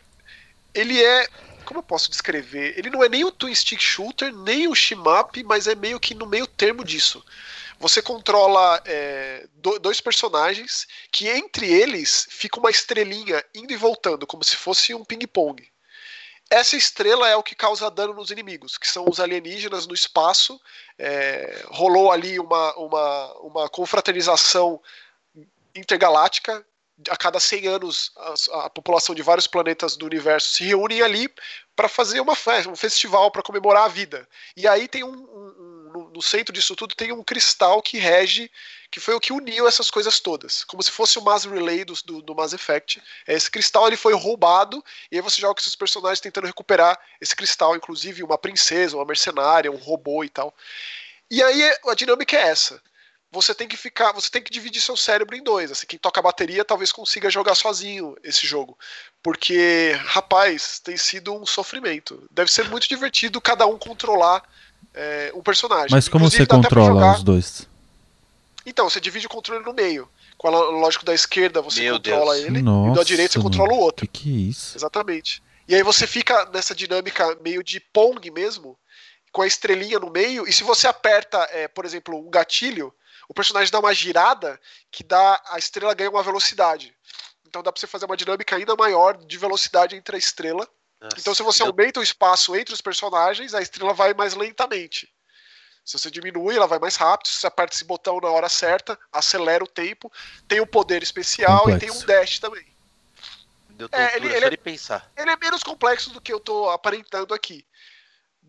ele 0.74 1.02
é. 1.02 1.28
Como 1.64 1.80
eu 1.80 1.84
posso 1.84 2.10
descrever? 2.10 2.78
Ele 2.78 2.90
não 2.90 3.04
é 3.04 3.08
nem 3.08 3.24
o 3.24 3.32
Twin 3.32 3.56
Stick 3.56 3.80
Shooter, 3.80 4.34
nem 4.34 4.68
o 4.68 4.76
Shimap, 4.76 5.38
mas 5.46 5.66
é 5.66 5.76
meio 5.76 6.00
que 6.00 6.14
no 6.14 6.26
meio 6.26 6.46
termo 6.46 6.84
disso. 6.84 7.24
Você 7.80 8.02
controla 8.02 8.82
é, 8.86 9.48
dois 9.82 10.02
personagens 10.02 10.88
que 11.12 11.28
entre 11.30 11.72
eles 11.72 12.28
fica 12.30 12.60
uma 12.60 12.70
estrelinha 12.70 13.44
indo 13.56 13.72
e 13.72 13.78
voltando, 13.78 14.28
como 14.28 14.44
se 14.44 14.58
fosse 14.58 14.94
um 14.94 15.06
ping-pong. 15.06 15.73
Essa 16.54 16.76
estrela 16.76 17.28
é 17.28 17.36
o 17.36 17.42
que 17.42 17.56
causa 17.56 17.90
dano 17.90 18.14
nos 18.14 18.30
inimigos, 18.30 18.78
que 18.78 18.88
são 18.88 19.06
os 19.10 19.20
alienígenas 19.20 19.88
no 19.88 19.94
espaço. 19.96 20.62
É, 21.00 21.66
rolou 21.72 22.12
ali 22.12 22.40
uma, 22.40 22.76
uma, 22.76 23.34
uma 23.40 23.70
confraternização 23.70 24.80
intergaláctica. 25.74 26.64
A 27.10 27.18
cada 27.18 27.40
100 27.40 27.68
anos, 27.68 28.12
a, 28.52 28.66
a, 28.66 28.70
população 28.70 29.16
de 29.16 29.24
vários 29.24 29.48
planetas 29.48 29.98
do 29.98 30.06
universo 30.06 30.54
se 30.54 30.64
reúnem 30.64 31.02
ali 31.02 31.28
para 31.76 31.90
fazer 31.90 32.20
uma 32.20 32.36
festa, 32.36 32.70
um 32.70 32.76
festival 32.76 33.32
para 33.32 33.42
comemorar 33.42 33.86
a 33.86 33.88
vida. 33.88 34.30
E 34.56 34.68
aí 34.68 34.88
tem 34.88 35.04
um, 35.04 35.10
um 35.10 35.63
no, 36.14 36.22
centro 36.22 36.54
disso 36.54 36.76
tudo 36.76 36.96
tem 36.96 37.12
um 37.12 37.24
cristal 37.24 37.82
que 37.82 37.98
rege, 37.98 38.52
que 38.92 39.00
foi 39.00 39.14
o 39.14 39.20
que 39.20 39.34
uniu 39.34 39.68
essas 39.68 39.90
coisas 39.90 40.20
todas. 40.20 40.64
Como 40.64 40.82
se 40.84 40.92
fosse 40.92 41.18
o 41.18 41.22
Mass 41.22 41.46
Relay 41.46 41.84
do, 41.84 41.94
do, 42.06 42.22
do 42.22 42.36
Mass 42.36 42.54
Effect. 42.54 43.02
Esse 43.28 43.50
cristal 43.50 43.88
ele 43.88 43.98
foi 43.98 44.14
roubado, 44.14 44.84
e 45.12 45.16
aí 45.16 45.22
você 45.22 45.42
joga 45.42 45.56
com 45.56 45.62
esses 45.62 45.76
personagens 45.76 46.20
tentando 46.20 46.48
recuperar 46.48 47.00
esse 47.20 47.36
cristal, 47.36 47.76
inclusive 47.76 48.24
uma 48.24 48.38
princesa, 48.38 48.96
uma 48.96 49.06
mercenária, 49.06 49.72
um 49.72 49.78
robô 49.78 50.24
e 50.24 50.30
tal. 50.30 50.54
E 51.30 51.42
aí 51.42 51.78
a 51.88 51.94
dinâmica 51.96 52.38
é 52.38 52.42
essa 52.42 52.82
você 53.34 53.56
tem 53.56 53.68
que 53.68 53.76
ficar, 53.76 54.12
você 54.12 54.30
tem 54.30 54.44
que 54.44 54.52
dividir 54.52 54.80
seu 54.80 54.96
cérebro 54.96 55.36
em 55.36 55.42
dois. 55.42 55.72
Assim, 55.72 55.88
quem 55.88 55.98
toca 55.98 56.22
bateria 56.22 56.64
talvez 56.64 56.92
consiga 56.92 57.32
jogar 57.32 57.56
sozinho 57.56 58.16
esse 58.24 58.46
jogo, 58.46 58.78
porque 59.24 59.98
rapaz, 60.06 60.80
tem 60.80 60.96
sido 60.96 61.34
um 61.34 61.46
sofrimento. 61.46 62.24
Deve 62.30 62.52
ser 62.52 62.70
muito 62.70 62.88
divertido 62.88 63.42
cada 63.42 63.66
um 63.66 63.78
controlar 63.78 64.44
é, 64.94 65.32
um 65.36 65.42
personagem. 65.42 65.90
Mas 65.92 66.08
como 66.08 66.26
Inclusive, 66.26 66.44
você 66.44 66.48
controla 66.48 67.16
os 67.16 67.24
dois? 67.24 67.68
Então, 68.66 68.90
você 68.90 69.02
divide 69.02 69.26
o 69.26 69.30
controle 69.30 69.64
no 69.64 69.74
meio. 69.74 70.08
Com 70.38 70.48
a 70.48 70.52
lógico 70.52 71.06
da 71.06 71.14
esquerda 71.14 71.62
você 71.62 71.82
Meu 71.82 71.96
controla 71.96 72.34
Deus. 72.36 72.46
ele 72.46 72.62
Nossa, 72.62 72.92
e 72.92 72.96
da 72.96 73.04
direita 73.04 73.34
você 73.34 73.40
controla 73.40 73.74
o 73.74 73.80
outro. 73.80 74.08
Que 74.08 74.20
que 74.24 74.30
é 74.30 74.50
isso? 74.50 74.78
Exatamente. 74.78 75.44
E 75.68 75.76
aí 75.76 75.84
você 75.84 76.06
fica 76.06 76.46
nessa 76.54 76.76
dinâmica 76.76 77.38
meio 77.42 77.64
de 77.64 77.80
Pong 77.80 78.30
mesmo, 78.32 78.78
com 79.32 79.42
a 79.42 79.48
estrelinha 79.48 80.00
no 80.00 80.10
meio, 80.10 80.48
e 80.48 80.54
se 80.54 80.64
você 80.64 80.88
aperta, 80.88 81.38
é, 81.52 81.68
por 81.68 81.86
exemplo, 81.86 82.18
um 82.18 82.30
gatilho, 82.30 82.94
o 83.28 83.34
personagem 83.34 83.72
dá 83.72 83.80
uma 83.80 83.94
girada 83.94 84.60
que 84.92 85.04
dá 85.04 85.42
a 85.50 85.58
estrela 85.58 85.94
ganha 85.94 86.10
uma 86.10 86.22
velocidade. 86.22 86.94
Então 87.48 87.64
dá 87.64 87.72
pra 87.72 87.80
você 87.80 87.88
fazer 87.88 88.06
uma 88.06 88.18
dinâmica 88.18 88.56
ainda 88.56 88.76
maior 88.76 89.18
de 89.18 89.38
velocidade 89.38 89.96
entre 89.96 90.16
a 90.16 90.20
estrela 90.20 90.68
nossa, 91.04 91.20
então, 91.20 91.36
se 91.36 91.44
você 91.44 91.64
eu... 91.64 91.68
aumenta 91.68 92.00
o 92.00 92.04
espaço 92.04 92.56
entre 92.56 92.74
os 92.74 92.80
personagens, 92.80 93.54
a 93.54 93.62
estrela 93.62 93.94
vai 93.94 94.14
mais 94.14 94.34
lentamente. 94.34 95.12
Se 95.84 96.00
você 96.00 96.10
diminui, 96.10 96.56
ela 96.56 96.66
vai 96.66 96.80
mais 96.80 96.96
rápido. 96.96 97.28
Se 97.28 97.42
você 97.42 97.48
aperta 97.48 97.76
esse 97.76 97.84
botão 97.84 98.20
na 98.22 98.30
hora 98.30 98.48
certa, 98.48 98.98
acelera 99.12 99.64
o 99.64 99.68
tempo. 99.68 100.10
Tem 100.48 100.62
o 100.62 100.64
um 100.64 100.68
poder 100.68 101.04
especial 101.04 101.64
complexo. 101.64 101.86
e 101.86 101.90
tem 101.90 102.02
um 102.02 102.06
dash 102.06 102.40
também. 102.40 102.66
Deu 103.72 103.90
é, 103.92 104.16
ele, 104.16 104.34
ele, 104.34 104.46
é, 104.46 104.58
pensar. 104.58 105.12
ele 105.18 105.30
é 105.30 105.36
menos 105.36 105.62
complexo 105.62 106.12
do 106.12 106.22
que 106.22 106.32
eu 106.32 106.38
estou 106.38 106.70
aparentando 106.70 107.34
aqui. 107.34 107.66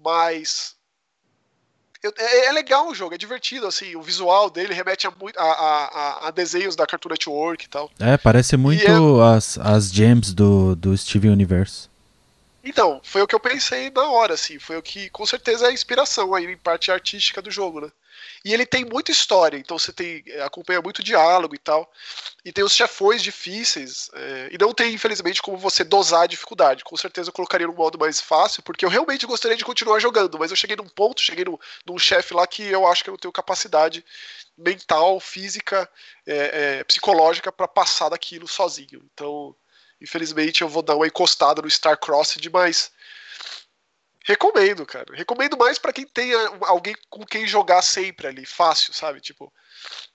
Mas 0.00 0.76
eu, 2.04 2.12
é, 2.16 2.46
é, 2.46 2.52
legal 2.52 2.86
o 2.86 2.94
jogo, 2.94 3.14
é 3.14 3.18
divertido, 3.18 3.66
assim, 3.66 3.96
o 3.96 4.02
visual 4.02 4.48
dele 4.48 4.74
remete 4.74 5.06
a, 5.06 5.10
muito, 5.10 5.36
a, 5.36 5.42
a, 5.42 6.28
a 6.28 6.30
desenhos 6.30 6.76
da 6.76 6.86
Cartoon 6.86 7.08
Network 7.08 7.64
e 7.64 7.68
tal. 7.68 7.90
É, 7.98 8.16
parece 8.16 8.56
muito 8.56 8.86
é... 8.86 9.36
as, 9.36 9.58
as 9.58 9.90
gems 9.90 10.32
do, 10.32 10.76
do 10.76 10.96
Steven 10.96 11.32
Universe. 11.32 11.88
Então, 12.64 13.00
foi 13.04 13.20
o 13.22 13.26
que 13.26 13.34
eu 13.34 13.40
pensei 13.40 13.90
na 13.90 14.08
hora, 14.08 14.34
assim. 14.34 14.58
Foi 14.58 14.76
o 14.76 14.82
que, 14.82 15.10
com 15.10 15.26
certeza, 15.26 15.66
é 15.66 15.68
a 15.68 15.72
inspiração 15.72 16.34
aí 16.34 16.46
em 16.46 16.56
parte 16.56 16.90
artística 16.90 17.42
do 17.42 17.50
jogo, 17.50 17.80
né? 17.80 17.92
E 18.44 18.52
ele 18.52 18.64
tem 18.64 18.84
muita 18.84 19.10
história, 19.10 19.56
então 19.56 19.78
você 19.78 19.92
tem 19.92 20.22
acompanha 20.42 20.80
muito 20.80 21.02
diálogo 21.02 21.54
e 21.54 21.58
tal. 21.58 21.90
E 22.44 22.52
tem 22.52 22.64
os 22.64 22.74
chefões 22.74 23.22
difíceis. 23.22 24.10
É, 24.14 24.48
e 24.52 24.58
não 24.58 24.72
tem, 24.72 24.94
infelizmente, 24.94 25.42
como 25.42 25.58
você 25.58 25.84
dosar 25.84 26.22
a 26.22 26.26
dificuldade. 26.26 26.84
Com 26.84 26.96
certeza 26.96 27.28
eu 27.28 27.32
colocaria 27.32 27.66
no 27.66 27.74
modo 27.74 27.98
mais 27.98 28.20
fácil, 28.20 28.62
porque 28.62 28.84
eu 28.84 28.88
realmente 28.88 29.26
gostaria 29.26 29.56
de 29.56 29.64
continuar 29.64 29.98
jogando, 29.98 30.38
mas 30.38 30.50
eu 30.50 30.56
cheguei 30.56 30.76
num 30.76 30.88
ponto, 30.88 31.20
cheguei 31.20 31.44
num, 31.44 31.58
num 31.86 31.98
chefe 31.98 32.34
lá 32.34 32.46
que 32.46 32.62
eu 32.62 32.86
acho 32.86 33.02
que 33.02 33.10
eu 33.10 33.12
não 33.12 33.18
tenho 33.18 33.32
capacidade 33.32 34.04
mental, 34.56 35.18
física, 35.20 35.90
é, 36.26 36.78
é, 36.80 36.84
psicológica 36.84 37.50
para 37.52 37.68
passar 37.68 38.08
daquilo 38.10 38.46
sozinho. 38.46 39.02
Então 39.12 39.54
Infelizmente 40.04 40.60
eu 40.60 40.68
vou 40.68 40.82
dar 40.82 40.94
uma 40.94 41.06
encostada 41.06 41.62
no 41.62 41.70
Star 41.70 41.98
Crossed, 41.98 42.48
mas 42.50 42.92
recomendo, 44.22 44.84
cara. 44.84 45.06
Recomendo 45.14 45.56
mais 45.56 45.78
para 45.78 45.94
quem 45.94 46.06
tenha 46.06 46.36
alguém 46.60 46.94
com 47.08 47.24
quem 47.24 47.46
jogar 47.46 47.80
sempre 47.80 48.26
ali, 48.26 48.44
fácil, 48.44 48.92
sabe? 48.92 49.20
Tipo, 49.20 49.50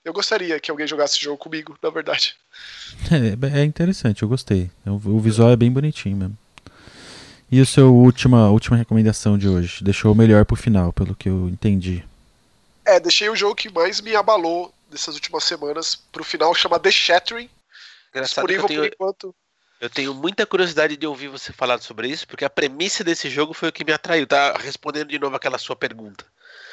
eu 0.04 0.12
gostaria 0.12 0.60
que 0.60 0.70
alguém 0.70 0.86
jogasse 0.86 1.14
esse 1.16 1.24
jogo 1.24 1.38
comigo, 1.38 1.76
na 1.82 1.90
verdade. 1.90 2.36
É, 3.10 3.60
é 3.60 3.64
interessante, 3.64 4.22
eu 4.22 4.28
gostei. 4.28 4.70
O 4.86 5.20
visual 5.20 5.50
é 5.50 5.56
bem 5.56 5.70
bonitinho 5.70 6.16
mesmo. 6.16 6.38
E 7.50 7.60
o 7.60 7.66
seu 7.66 7.92
última, 7.92 8.48
última 8.50 8.76
recomendação 8.76 9.36
de 9.36 9.48
hoje? 9.48 9.82
Deixou 9.82 10.12
o 10.12 10.14
melhor 10.14 10.44
pro 10.44 10.54
final, 10.54 10.92
pelo 10.92 11.16
que 11.16 11.28
eu 11.28 11.48
entendi. 11.48 12.04
É, 12.84 13.00
deixei 13.00 13.28
o 13.28 13.34
jogo 13.34 13.56
que 13.56 13.68
mais 13.68 14.00
me 14.00 14.14
abalou 14.14 14.72
dessas 14.88 15.16
últimas 15.16 15.42
semanas 15.42 15.96
pro 16.12 16.22
final, 16.22 16.54
chama 16.54 16.78
The 16.78 16.92
Shattering. 16.92 17.50
Engraçado 18.10 18.46
disponível 18.46 18.66
tenho... 18.68 18.80
por 18.80 18.86
enquanto 18.86 19.34
eu 19.80 19.88
tenho 19.88 20.12
muita 20.12 20.46
curiosidade 20.46 20.96
de 20.96 21.06
ouvir 21.06 21.28
você 21.28 21.52
falar 21.52 21.80
sobre 21.80 22.08
isso, 22.08 22.28
porque 22.28 22.44
a 22.44 22.50
premissa 22.50 23.02
desse 23.02 23.30
jogo 23.30 23.54
foi 23.54 23.70
o 23.70 23.72
que 23.72 23.84
me 23.84 23.92
atraiu. 23.92 24.26
Tá 24.26 24.52
respondendo 24.58 25.08
de 25.08 25.18
novo 25.18 25.34
aquela 25.34 25.56
sua 25.56 25.74
pergunta. 25.74 26.26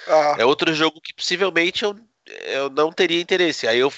Ah. 0.08 0.36
É 0.40 0.46
outro 0.46 0.74
jogo 0.74 1.00
que 1.00 1.14
possivelmente 1.14 1.86
eu, 1.86 1.98
eu 2.26 2.70
não 2.70 2.92
teria 2.92 3.22
interesse. 3.22 3.66
Aí 3.66 3.80
eu, 3.80 3.94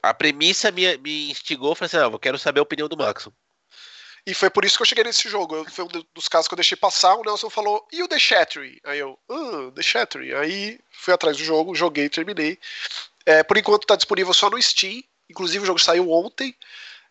a 0.00 0.14
premissa 0.14 0.70
me, 0.70 0.96
me 0.98 1.30
instigou, 1.32 1.74
falei 1.74 1.86
assim, 1.86 1.96
ah, 1.96 2.14
eu 2.14 2.18
quero 2.20 2.38
saber 2.38 2.60
a 2.60 2.62
opinião 2.62 2.88
do 2.88 2.96
Maxon. 2.96 3.32
E 4.24 4.32
foi 4.32 4.48
por 4.48 4.64
isso 4.64 4.76
que 4.76 4.82
eu 4.82 4.86
cheguei 4.86 5.02
nesse 5.02 5.28
jogo. 5.28 5.56
Eu, 5.56 5.64
foi 5.64 5.84
um 5.84 6.04
dos 6.14 6.28
casos 6.28 6.46
que 6.46 6.54
eu 6.54 6.56
deixei 6.56 6.76
passar. 6.76 7.16
O 7.16 7.24
Nelson 7.24 7.50
falou, 7.50 7.84
e 7.92 8.00
o 8.00 8.06
The 8.06 8.18
Shattering? 8.18 8.78
Aí 8.84 9.00
eu, 9.00 9.18
ah, 9.28 9.72
The 9.74 9.82
Shattering. 9.82 10.34
Aí 10.34 10.78
fui 10.92 11.12
atrás 11.12 11.36
do 11.36 11.42
jogo, 11.42 11.74
joguei, 11.74 12.08
terminei. 12.08 12.56
É, 13.26 13.42
por 13.42 13.56
enquanto 13.56 13.82
está 13.82 13.96
disponível 13.96 14.32
só 14.32 14.48
no 14.48 14.62
Steam. 14.62 15.02
Inclusive 15.28 15.64
o 15.64 15.66
jogo 15.66 15.80
saiu 15.80 16.10
ontem. 16.10 16.54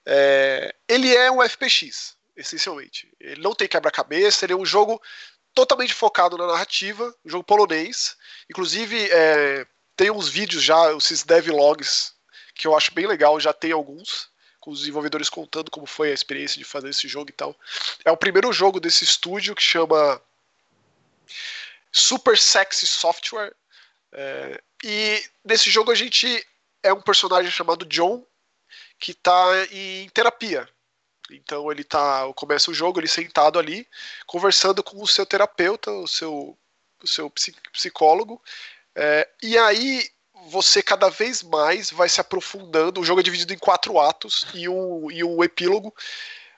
É, 0.05 0.73
ele 0.87 1.13
é 1.15 1.31
um 1.31 1.41
FPX, 1.47 2.15
essencialmente. 2.35 3.11
Ele 3.19 3.41
não 3.41 3.53
tem 3.53 3.67
quebra-cabeça, 3.67 4.45
ele 4.45 4.53
é 4.53 4.57
um 4.57 4.65
jogo 4.65 5.01
totalmente 5.53 5.93
focado 5.93 6.37
na 6.37 6.47
narrativa, 6.47 7.13
um 7.25 7.29
jogo 7.29 7.43
polonês. 7.43 8.15
Inclusive, 8.49 9.09
é, 9.11 9.65
tem 9.95 10.09
uns 10.09 10.27
vídeos 10.27 10.63
já, 10.63 10.93
esses 10.95 11.23
devlogs, 11.23 12.13
que 12.55 12.67
eu 12.67 12.75
acho 12.75 12.93
bem 12.93 13.07
legal, 13.07 13.39
já 13.39 13.53
tem 13.53 13.71
alguns, 13.71 14.29
com 14.59 14.71
os 14.71 14.79
desenvolvedores 14.79 15.29
contando 15.29 15.71
como 15.71 15.85
foi 15.85 16.11
a 16.11 16.13
experiência 16.13 16.57
de 16.57 16.63
fazer 16.63 16.89
esse 16.89 17.07
jogo 17.07 17.29
e 17.29 17.33
tal. 17.33 17.55
É 18.05 18.11
o 18.11 18.17
primeiro 18.17 18.51
jogo 18.53 18.79
desse 18.79 19.03
estúdio 19.03 19.55
que 19.55 19.63
chama 19.63 20.21
Super 21.91 22.37
Sexy 22.37 22.87
Software. 22.87 23.53
É, 24.13 24.61
e 24.83 25.23
nesse 25.43 25.69
jogo 25.69 25.91
a 25.91 25.95
gente 25.95 26.45
é 26.83 26.93
um 26.93 27.01
personagem 27.01 27.51
chamado 27.51 27.85
John 27.85 28.25
que 29.01 29.11
está 29.11 29.67
em 29.71 30.07
terapia. 30.09 30.69
Então 31.31 31.71
ele 31.71 31.83
tá. 31.83 32.31
Começa 32.35 32.69
o 32.69 32.73
jogo, 32.73 32.99
ele 32.99 33.07
sentado 33.07 33.57
ali, 33.57 33.87
conversando 34.27 34.83
com 34.83 35.01
o 35.01 35.07
seu 35.07 35.25
terapeuta, 35.25 35.91
o 35.91 36.07
seu, 36.07 36.57
o 37.03 37.07
seu 37.07 37.31
psicólogo. 37.73 38.41
É, 38.95 39.27
e 39.41 39.57
aí 39.57 40.07
você 40.47 40.81
cada 40.83 41.09
vez 41.09 41.41
mais 41.41 41.89
vai 41.89 42.07
se 42.07 42.21
aprofundando. 42.21 43.01
O 43.01 43.03
jogo 43.03 43.19
é 43.21 43.23
dividido 43.23 43.53
em 43.53 43.57
quatro 43.57 43.99
atos 43.99 44.45
e 44.53 44.69
um, 44.69 45.09
e 45.09 45.23
um 45.23 45.43
epílogo. 45.43 45.93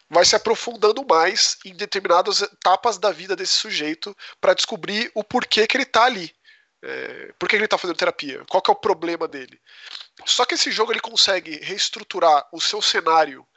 Vai 0.10 0.26
se 0.26 0.36
aprofundando 0.36 1.06
mais 1.08 1.58
em 1.64 1.74
determinadas 1.74 2.42
etapas 2.42 2.98
da 2.98 3.12
vida 3.12 3.36
desse 3.36 3.54
sujeito 3.54 4.16
para 4.40 4.54
descobrir 4.54 5.10
o 5.16 5.24
porquê 5.24 5.66
que 5.66 5.78
ele 5.78 5.84
está 5.84 6.04
ali. 6.04 6.34
É, 6.86 7.34
por 7.40 7.48
que 7.48 7.56
ele 7.56 7.64
está 7.66 7.78
fazendo 7.78 7.98
terapia? 7.98 8.44
Qual 8.50 8.62
que 8.62 8.70
é 8.70 8.74
o 8.74 8.76
problema 8.76 9.28
dele? 9.28 9.60
Só 10.26 10.46
que 10.46 10.56
esse 10.56 10.70
jogo 10.70 10.92
ele 10.92 11.00
consegue 11.00 11.58
reestruturar 11.64 12.46
o 12.52 12.60
seu 12.60 12.82
cenário 12.82 13.48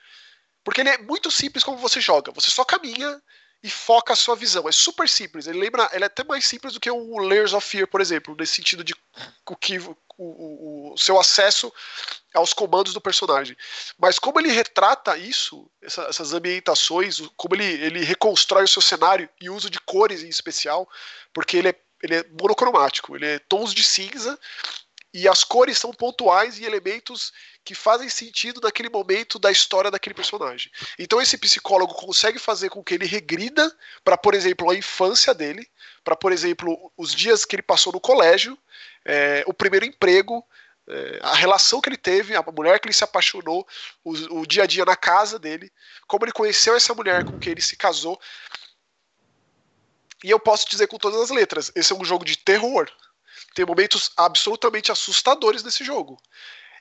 porque 0.66 0.80
ele 0.80 0.90
é 0.90 0.98
muito 0.98 1.30
simples 1.30 1.62
como 1.62 1.78
você 1.78 2.00
joga. 2.00 2.32
Você 2.32 2.50
só 2.50 2.64
caminha 2.64 3.22
e 3.62 3.70
foca 3.70 4.12
a 4.12 4.16
sua 4.16 4.34
visão. 4.34 4.68
É 4.68 4.72
super 4.72 5.08
simples. 5.08 5.46
Ele 5.46 5.60
lembra, 5.60 5.88
ele 5.92 6.02
é 6.02 6.08
até 6.08 6.24
mais 6.24 6.44
simples 6.44 6.74
do 6.74 6.80
que 6.80 6.90
o 6.90 7.18
Layers 7.18 7.52
of 7.52 7.64
Fear, 7.64 7.86
por 7.86 8.00
exemplo, 8.00 8.34
nesse 8.36 8.56
sentido 8.56 8.82
de 8.82 8.92
o 9.48 9.54
que 9.54 9.78
o, 9.78 9.96
o, 10.18 10.92
o 10.92 10.98
seu 10.98 11.20
acesso 11.20 11.72
aos 12.34 12.52
comandos 12.52 12.92
do 12.92 13.00
personagem. 13.00 13.56
Mas 13.96 14.18
como 14.18 14.40
ele 14.40 14.50
retrata 14.50 15.16
isso, 15.16 15.70
essa, 15.80 16.02
essas 16.02 16.32
ambientações, 16.32 17.20
como 17.36 17.54
ele, 17.54 17.64
ele 17.64 18.04
reconstrói 18.04 18.64
o 18.64 18.68
seu 18.68 18.82
cenário 18.82 19.28
e 19.40 19.48
uso 19.48 19.70
de 19.70 19.78
cores 19.78 20.24
em 20.24 20.28
especial, 20.28 20.88
porque 21.32 21.58
ele 21.58 21.68
é, 21.68 21.80
ele 22.02 22.16
é 22.16 22.24
monocromático, 22.40 23.16
ele 23.16 23.26
é 23.26 23.38
tons 23.38 23.72
de 23.72 23.82
cinza 23.82 24.38
e 25.12 25.26
as 25.26 25.42
cores 25.42 25.78
são 25.78 25.92
pontuais 25.92 26.58
e 26.58 26.64
elementos 26.64 27.32
que 27.64 27.74
fazem 27.74 28.08
sentido 28.08 28.60
naquele 28.62 28.88
momento 28.88 29.38
da 29.38 29.50
história 29.50 29.90
daquele 29.90 30.14
personagem. 30.14 30.70
Então 30.98 31.20
esse 31.20 31.38
psicólogo 31.38 31.94
consegue 31.94 32.38
fazer 32.38 32.68
com 32.68 32.84
que 32.84 32.94
ele 32.94 33.06
regrida 33.06 33.74
para, 34.04 34.16
por 34.16 34.34
exemplo, 34.34 34.70
a 34.70 34.74
infância 34.74 35.32
dele, 35.32 35.66
para, 36.04 36.14
por 36.14 36.32
exemplo, 36.32 36.92
os 36.96 37.14
dias 37.14 37.44
que 37.44 37.56
ele 37.56 37.62
passou 37.62 37.92
no 37.92 38.00
colégio, 38.00 38.58
é, 39.04 39.42
o 39.46 39.54
primeiro 39.54 39.86
emprego, 39.86 40.44
é, 40.88 41.18
a 41.22 41.34
relação 41.34 41.80
que 41.80 41.88
ele 41.88 41.96
teve, 41.96 42.36
a 42.36 42.42
mulher 42.42 42.78
que 42.78 42.86
ele 42.86 42.94
se 42.94 43.02
apaixonou, 43.02 43.66
o, 44.04 44.40
o 44.40 44.46
dia 44.46 44.62
a 44.64 44.66
dia 44.66 44.84
na 44.84 44.94
casa 44.94 45.38
dele, 45.38 45.72
como 46.06 46.24
ele 46.24 46.32
conheceu 46.32 46.76
essa 46.76 46.94
mulher 46.94 47.24
com 47.24 47.38
quem 47.38 47.52
ele 47.52 47.62
se 47.62 47.76
casou. 47.76 48.20
E 50.24 50.30
eu 50.30 50.40
posso 50.40 50.68
dizer 50.68 50.86
com 50.86 50.98
todas 50.98 51.20
as 51.20 51.30
letras, 51.30 51.70
esse 51.74 51.92
é 51.92 51.96
um 51.96 52.04
jogo 52.04 52.24
de 52.24 52.36
terror 52.36 52.90
tem 53.56 53.64
momentos 53.64 54.10
absolutamente 54.16 54.92
assustadores 54.92 55.62
nesse 55.62 55.82
jogo. 55.82 56.20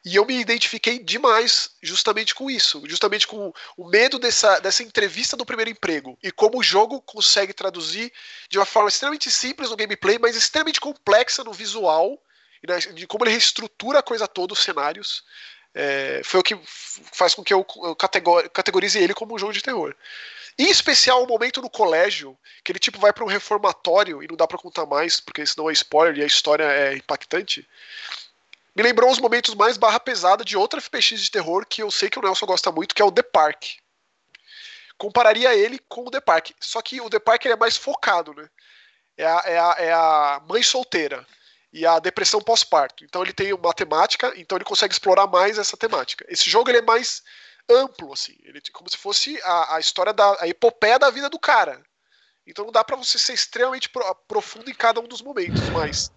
E 0.03 0.17
eu 0.17 0.25
me 0.25 0.39
identifiquei 0.39 0.99
demais 0.99 1.71
justamente 1.81 2.35
com 2.35 2.51
isso, 2.51 2.83
justamente 2.85 3.25
com 3.25 3.51
o 3.75 3.87
medo 3.87 4.19
dessa, 4.19 4.59
dessa 4.59 4.83
entrevista 4.83 5.37
do 5.37 5.45
primeiro 5.45 5.71
emprego 5.71 6.17
e 6.21 6.31
como 6.31 6.59
o 6.59 6.63
jogo 6.63 7.01
consegue 7.01 7.53
traduzir 7.53 8.11
de 8.49 8.59
uma 8.59 8.65
forma 8.65 8.89
extremamente 8.89 9.31
simples 9.31 9.69
no 9.69 9.77
gameplay, 9.77 10.19
mas 10.19 10.35
extremamente 10.35 10.81
complexa 10.81 11.43
no 11.43 11.53
visual, 11.53 12.21
de 12.93 13.07
como 13.07 13.23
ele 13.23 13.31
reestrutura 13.31 13.99
a 13.99 14.03
coisa 14.03 14.27
toda, 14.27 14.53
os 14.53 14.59
cenários. 14.59 15.23
É, 15.77 16.21
foi 16.23 16.39
o 16.39 16.43
que 16.43 16.57
faz 16.63 17.35
com 17.35 17.43
que 17.43 17.53
eu 17.53 17.65
categorize 18.53 18.97
ele 18.97 19.13
como 19.13 19.35
um 19.35 19.37
jogo 19.37 19.51
de 19.51 19.61
terror. 19.61 19.93
Em 20.57 20.69
especial 20.69 21.21
o 21.21 21.27
momento 21.27 21.61
no 21.61 21.69
colégio, 21.69 22.37
que 22.63 22.71
ele 22.71 22.79
tipo 22.79 22.97
vai 22.97 23.11
para 23.11 23.25
um 23.25 23.27
reformatório 23.27 24.23
e 24.23 24.27
não 24.27 24.37
dá 24.37 24.47
para 24.47 24.57
contar 24.57 24.85
mais, 24.85 25.19
porque 25.19 25.45
senão 25.45 25.69
é 25.69 25.73
spoiler 25.73 26.17
e 26.17 26.23
a 26.23 26.25
história 26.25 26.63
é 26.63 26.95
impactante. 26.95 27.67
Me 28.73 28.83
lembrou 28.83 29.11
os 29.11 29.19
momentos 29.19 29.53
mais 29.53 29.75
barra 29.75 29.99
pesada 29.99 30.45
de 30.45 30.55
outra 30.55 30.79
FPX 30.79 31.19
de 31.19 31.29
terror 31.29 31.65
que 31.65 31.83
eu 31.83 31.91
sei 31.91 32.09
que 32.09 32.17
o 32.17 32.21
Nelson 32.21 32.45
gosta 32.45 32.71
muito, 32.71 32.95
que 32.95 33.01
é 33.01 33.05
o 33.05 33.11
The 33.11 33.23
Park. 33.23 33.65
Compararia 34.97 35.53
ele 35.53 35.77
com 35.89 36.07
o 36.07 36.11
The 36.11 36.21
Park, 36.21 36.51
só 36.57 36.81
que 36.81 37.01
o 37.01 37.09
The 37.09 37.19
Park 37.19 37.43
ele 37.43 37.53
é 37.53 37.57
mais 37.57 37.75
focado, 37.75 38.33
né? 38.33 38.49
É 39.17 39.25
a, 39.25 39.43
é 39.45 39.57
a, 39.57 39.75
é 39.79 39.93
a 39.93 40.41
mãe 40.47 40.63
solteira 40.63 41.27
e 41.75 41.85
a 41.85 41.99
depressão 41.99 42.41
pós-parto. 42.41 43.03
Então 43.03 43.21
ele 43.21 43.33
tem 43.33 43.51
uma 43.51 43.73
temática, 43.73 44.31
então 44.37 44.57
ele 44.57 44.63
consegue 44.63 44.93
explorar 44.93 45.27
mais 45.27 45.57
essa 45.57 45.75
temática. 45.75 46.25
Esse 46.29 46.49
jogo 46.49 46.69
ele 46.69 46.77
é 46.77 46.81
mais 46.81 47.21
amplo, 47.69 48.13
assim. 48.13 48.33
Ele 48.43 48.61
como 48.71 48.89
se 48.89 48.95
fosse 48.95 49.37
a, 49.43 49.75
a 49.75 49.79
história 49.81 50.13
da 50.13 50.41
a 50.41 50.47
epopeia 50.47 50.97
da 50.97 51.09
vida 51.09 51.29
do 51.29 51.37
cara. 51.37 51.83
Então 52.47 52.63
não 52.63 52.71
dá 52.71 52.81
para 52.81 52.95
você 52.95 53.19
ser 53.19 53.33
extremamente 53.33 53.89
pro, 53.89 54.15
profundo 54.25 54.71
em 54.71 54.73
cada 54.73 55.01
um 55.01 55.07
dos 55.07 55.21
momentos, 55.21 55.67
mas 55.73 56.09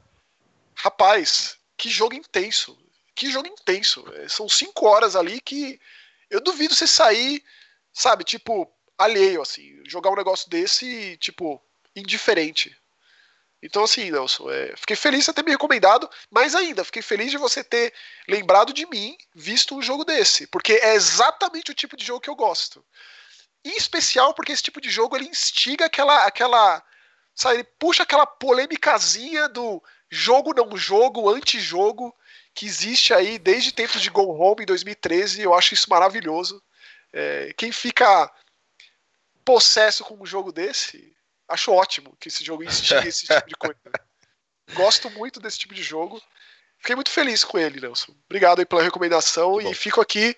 rapaz, 0.77 1.59
que 1.77 1.91
jogo 1.91 2.15
intenso. 2.15 2.79
Que 3.13 3.29
jogo 3.29 3.49
intenso. 3.49 4.05
É, 4.15 4.29
são 4.29 4.49
cinco 4.49 4.87
horas 4.87 5.17
ali 5.17 5.41
que 5.41 5.81
eu 6.31 6.41
duvido 6.41 6.73
você 6.73 6.87
sair, 6.87 7.43
sabe, 7.93 8.23
tipo, 8.23 8.73
alheio, 8.97 9.43
assim. 9.43 9.83
Jogar 9.85 10.11
um 10.11 10.17
negócio 10.17 10.49
desse, 10.49 11.17
tipo, 11.17 11.61
indiferente. 11.97 12.79
Então, 13.63 13.83
assim, 13.83 14.11
Nelson, 14.11 14.51
é, 14.51 14.75
fiquei 14.77 14.95
feliz 14.95 15.21
de 15.21 15.27
você 15.27 15.33
ter 15.33 15.45
me 15.45 15.51
recomendado, 15.51 16.09
mas 16.31 16.55
ainda, 16.55 16.85
fiquei 16.85 17.03
feliz 17.03 17.31
de 17.31 17.37
você 17.37 17.65
ter 17.65 17.93
lembrado 18.29 18.73
de 18.73 18.87
mim, 18.87 19.17
visto 19.35 19.77
um 19.77 19.83
jogo 19.83 20.05
desse, 20.05 20.47
porque 20.47 20.75
é 20.75 20.95
exatamente 20.95 21.73
o 21.73 21.75
tipo 21.75 21.97
de 21.97 22.05
jogo 22.05 22.21
que 22.21 22.31
eu 22.31 22.37
gosto. 22.37 22.85
Em 23.65 23.77
especial 23.77 24.33
porque 24.33 24.53
esse 24.53 24.63
tipo 24.63 24.81
de 24.81 24.89
jogo 24.89 25.17
ele 25.17 25.27
instiga 25.27 25.87
aquela, 25.87 26.25
aquela, 26.25 26.83
sabe, 27.35 27.57
ele 27.57 27.65
puxa 27.79 28.05
aquela 28.05 28.27
polêmicazinha 28.27 29.49
do 29.49 29.83
jogo 30.09 30.55
não 30.55 30.77
jogo, 30.77 31.29
antijogo, 31.29 32.15
que 32.55 32.65
existe 32.65 33.13
aí 33.13 33.39
desde 33.39 33.73
tempos 33.73 34.01
de 34.01 34.11
Go 34.11 34.23
Home 34.23 34.63
em 34.63 34.67
2013, 34.67 35.43
eu 35.43 35.53
acho 35.53 35.75
isso 35.75 35.91
maravilhoso. 35.91 36.63
É, 37.13 37.53
quem 37.57 37.73
fica 37.73 38.31
possesso 39.45 40.05
com 40.05 40.23
um 40.23 40.27
jogo 40.27 40.53
desse, 40.53 41.15
acho 41.49 41.73
ótimo 41.73 42.17
que 42.21 42.29
esse 42.29 42.45
jogo 42.45 42.63
instigue 42.63 43.09
esse 43.09 43.27
tipo 43.27 43.49
de 43.49 43.57
coisa. 43.57 43.79
Gosto 44.75 45.11
muito 45.11 45.41
desse 45.41 45.59
tipo 45.59 45.75
de 45.75 45.83
jogo. 45.83 46.23
Fiquei 46.79 46.95
muito 46.95 47.11
feliz 47.11 47.43
com 47.43 47.59
ele, 47.59 47.81
Nelson. 47.81 48.15
Obrigado 48.27 48.61
aí 48.61 48.67
pela 48.67 48.83
recomendação 48.83 49.53
Bom. 49.53 49.61
e 49.61 49.75
fico 49.75 50.01
aqui 50.01 50.37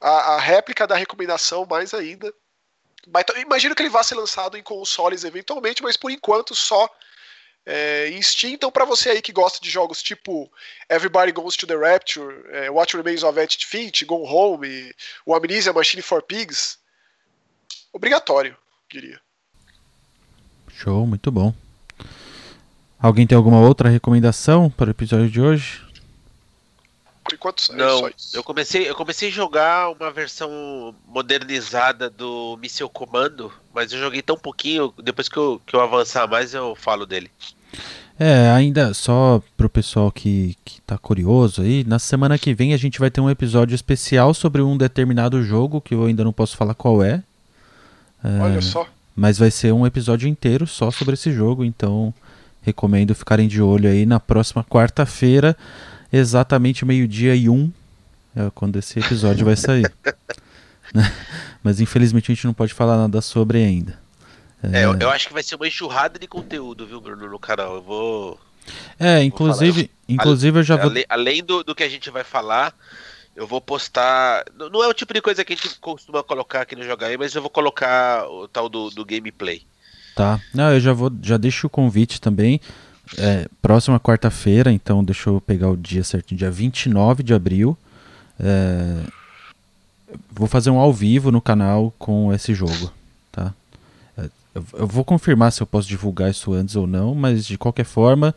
a, 0.00 0.34
a, 0.34 0.40
réplica 0.40 0.86
da 0.86 0.96
recomendação 0.96 1.66
mais 1.66 1.92
ainda. 1.92 2.32
Imagino 3.36 3.74
que 3.74 3.82
ele 3.82 3.90
vá 3.90 4.02
ser 4.02 4.14
lançado 4.14 4.56
em 4.56 4.62
consoles 4.62 5.24
eventualmente, 5.24 5.82
mas 5.82 5.96
por 5.96 6.10
enquanto 6.10 6.54
só 6.54 6.88
é, 7.66 8.08
em 8.08 8.22
Steam. 8.22 8.52
Então, 8.52 8.70
para 8.70 8.84
você 8.84 9.10
aí 9.10 9.22
que 9.22 9.32
gosta 9.32 9.60
de 9.60 9.70
jogos 9.70 10.02
tipo 10.02 10.50
Everybody 10.88 11.32
Goes 11.32 11.56
to 11.56 11.66
the 11.66 11.76
Rapture, 11.76 12.44
é, 12.50 12.70
What 12.70 12.96
Remains 12.96 13.22
of 13.22 13.38
Edith 13.38 13.66
Finch, 13.66 14.04
Go 14.04 14.24
Home, 14.24 14.94
o 15.26 15.34
Amnesia 15.34 15.72
Machine 15.72 16.02
for 16.02 16.22
Pigs, 16.22 16.78
obrigatório, 17.92 18.56
diria. 18.90 19.20
Show, 20.78 21.04
muito 21.04 21.32
bom. 21.32 21.52
Alguém 23.00 23.26
tem 23.26 23.36
alguma 23.36 23.60
outra 23.60 23.88
recomendação 23.88 24.70
para 24.70 24.86
o 24.86 24.90
episódio 24.90 25.28
de 25.28 25.40
hoje? 25.40 25.82
Por 27.24 27.34
enquanto, 27.34 27.72
é 27.72 27.74
Não, 27.74 28.08
eu 28.32 28.44
comecei, 28.44 28.88
eu 28.88 28.94
comecei 28.94 29.28
a 29.28 29.32
jogar 29.32 29.90
uma 29.90 30.12
versão 30.12 30.94
modernizada 31.08 32.08
do 32.08 32.56
Missile 32.62 32.88
Comando, 32.88 33.52
mas 33.74 33.92
eu 33.92 33.98
joguei 33.98 34.22
tão 34.22 34.38
pouquinho, 34.38 34.94
depois 35.02 35.28
que 35.28 35.36
eu, 35.36 35.60
que 35.66 35.74
eu 35.74 35.80
avançar 35.80 36.28
mais 36.28 36.54
eu 36.54 36.76
falo 36.76 37.04
dele. 37.04 37.28
É, 38.16 38.48
ainda 38.50 38.94
só 38.94 39.42
pro 39.56 39.68
pessoal 39.68 40.12
que, 40.12 40.56
que 40.64 40.80
tá 40.82 40.96
curioso 40.96 41.62
aí, 41.62 41.82
na 41.84 41.98
semana 41.98 42.38
que 42.38 42.54
vem 42.54 42.72
a 42.72 42.76
gente 42.76 43.00
vai 43.00 43.10
ter 43.10 43.20
um 43.20 43.30
episódio 43.30 43.74
especial 43.74 44.32
sobre 44.32 44.62
um 44.62 44.76
determinado 44.76 45.42
jogo, 45.42 45.80
que 45.80 45.94
eu 45.94 46.04
ainda 46.04 46.22
não 46.22 46.32
posso 46.32 46.56
falar 46.56 46.74
qual 46.74 47.02
é. 47.02 47.22
é 48.22 48.40
Olha 48.40 48.62
só. 48.62 48.86
Mas 49.18 49.36
vai 49.36 49.50
ser 49.50 49.72
um 49.72 49.84
episódio 49.84 50.28
inteiro 50.28 50.64
só 50.64 50.92
sobre 50.92 51.14
esse 51.14 51.32
jogo, 51.32 51.64
então 51.64 52.14
recomendo 52.62 53.16
ficarem 53.16 53.48
de 53.48 53.60
olho 53.60 53.90
aí 53.90 54.06
na 54.06 54.20
próxima 54.20 54.62
quarta-feira, 54.62 55.56
exatamente 56.12 56.84
meio-dia 56.84 57.34
e 57.34 57.48
um, 57.48 57.68
é 58.36 58.48
quando 58.54 58.78
esse 58.78 59.00
episódio 59.00 59.44
vai 59.44 59.56
sair. 59.56 59.92
Mas 61.64 61.80
infelizmente 61.80 62.30
a 62.30 62.34
gente 62.36 62.46
não 62.46 62.54
pode 62.54 62.72
falar 62.72 62.96
nada 62.96 63.20
sobre 63.20 63.58
ainda. 63.58 63.98
É, 64.62 64.84
eu, 64.84 64.96
eu, 65.00 65.10
acho 65.10 65.26
que 65.26 65.32
vai 65.32 65.42
ser 65.42 65.56
uma 65.56 65.66
enxurrada 65.66 66.16
de 66.16 66.28
conteúdo, 66.28 66.86
viu, 66.86 67.00
Bruno, 67.00 67.28
no 67.28 67.40
canal. 67.40 67.74
Eu 67.74 67.82
vou. 67.82 68.40
É, 69.00 69.20
inclusive, 69.24 69.82
vou 69.82 69.90
inclusive 70.08 70.60
eu 70.60 70.62
já 70.62 70.76
vou. 70.76 70.92
Além 71.08 71.42
do, 71.42 71.64
do 71.64 71.74
que 71.74 71.82
a 71.82 71.88
gente 71.88 72.08
vai 72.08 72.22
falar, 72.22 72.72
eu 73.38 73.46
vou 73.46 73.60
postar. 73.60 74.44
Não 74.72 74.82
é 74.82 74.88
o 74.88 74.92
tipo 74.92 75.14
de 75.14 75.22
coisa 75.22 75.44
que 75.44 75.52
a 75.52 75.56
gente 75.56 75.78
costuma 75.78 76.24
colocar 76.24 76.62
aqui 76.62 76.74
no 76.74 76.82
Joga 76.82 77.06
aí, 77.06 77.16
mas 77.16 77.32
eu 77.32 77.40
vou 77.40 77.48
colocar 77.48 78.28
o 78.28 78.48
tal 78.48 78.68
do, 78.68 78.90
do 78.90 79.04
gameplay. 79.04 79.62
Tá. 80.16 80.40
Não, 80.52 80.72
eu 80.72 80.80
já 80.80 80.92
vou. 80.92 81.10
Já 81.22 81.36
deixo 81.36 81.68
o 81.68 81.70
convite 81.70 82.20
também. 82.20 82.60
É, 83.16 83.46
próxima 83.62 83.98
quarta-feira, 84.00 84.72
então 84.72 85.04
deixa 85.04 85.30
eu 85.30 85.40
pegar 85.40 85.70
o 85.70 85.76
dia 85.76 86.02
certo, 86.02 86.34
dia 86.34 86.50
29 86.50 87.22
de 87.22 87.32
abril. 87.32 87.78
É, 88.40 89.04
vou 90.32 90.48
fazer 90.48 90.70
um 90.70 90.78
ao 90.78 90.92
vivo 90.92 91.30
no 91.30 91.40
canal 91.40 91.94
com 91.96 92.34
esse 92.34 92.52
jogo, 92.52 92.92
tá? 93.30 93.54
É, 94.18 94.28
eu, 94.52 94.64
eu 94.80 94.86
vou 94.86 95.04
confirmar 95.04 95.52
se 95.52 95.62
eu 95.62 95.66
posso 95.66 95.88
divulgar 95.88 96.30
isso 96.30 96.52
antes 96.52 96.74
ou 96.74 96.88
não, 96.88 97.14
mas 97.14 97.46
de 97.46 97.56
qualquer 97.56 97.84
forma, 97.84 98.34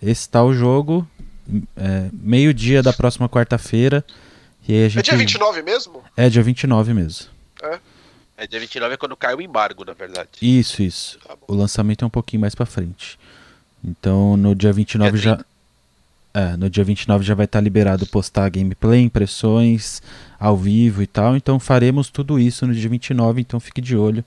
esse 0.00 0.28
o 0.38 0.54
jogo. 0.54 1.06
É, 1.76 2.08
meio-dia 2.12 2.82
da 2.82 2.92
próxima 2.92 3.28
quarta-feira. 3.28 4.04
Gente... 4.66 4.98
É 4.98 5.02
dia 5.02 5.16
29 5.16 5.62
mesmo? 5.62 6.02
É 6.16 6.28
dia 6.28 6.42
29 6.42 6.94
mesmo. 6.94 7.26
É. 7.62 7.78
É 8.38 8.46
dia 8.46 8.60
29 8.60 8.94
é 8.94 8.96
quando 8.96 9.16
cai 9.16 9.34
o 9.34 9.40
embargo, 9.40 9.84
na 9.84 9.94
verdade. 9.94 10.28
Isso, 10.42 10.82
isso. 10.82 11.18
Tá 11.26 11.36
o 11.48 11.54
lançamento 11.54 12.04
é 12.04 12.06
um 12.06 12.10
pouquinho 12.10 12.40
mais 12.40 12.54
para 12.54 12.66
frente. 12.66 13.18
Então 13.82 14.36
no 14.36 14.54
dia 14.54 14.72
29 14.72 15.16
é 15.16 15.20
já. 15.20 15.44
É, 16.34 16.54
no 16.54 16.68
dia 16.68 16.84
29 16.84 17.24
já 17.24 17.34
vai 17.34 17.46
estar 17.46 17.60
tá 17.60 17.62
liberado 17.62 18.06
postar 18.06 18.50
gameplay, 18.50 19.00
impressões, 19.00 20.02
ao 20.38 20.54
vivo 20.54 21.02
e 21.02 21.06
tal. 21.06 21.34
Então 21.34 21.58
faremos 21.58 22.10
tudo 22.10 22.38
isso 22.38 22.66
no 22.66 22.74
dia 22.74 22.90
29, 22.90 23.40
então 23.40 23.58
fique 23.58 23.80
de 23.80 23.96
olho. 23.96 24.22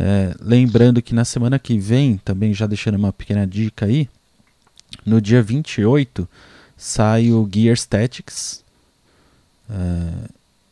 É, 0.00 0.34
lembrando 0.40 1.02
que 1.02 1.14
na 1.14 1.26
semana 1.26 1.58
que 1.58 1.78
vem, 1.78 2.16
também 2.18 2.54
já 2.54 2.66
deixando 2.66 2.94
uma 2.94 3.12
pequena 3.12 3.46
dica 3.46 3.84
aí, 3.84 4.08
no 5.04 5.20
dia 5.20 5.42
28 5.42 6.26
sai 6.78 7.30
o 7.30 7.46
Gear 7.52 7.76
Statics. 7.76 8.64
É, 9.70 10.28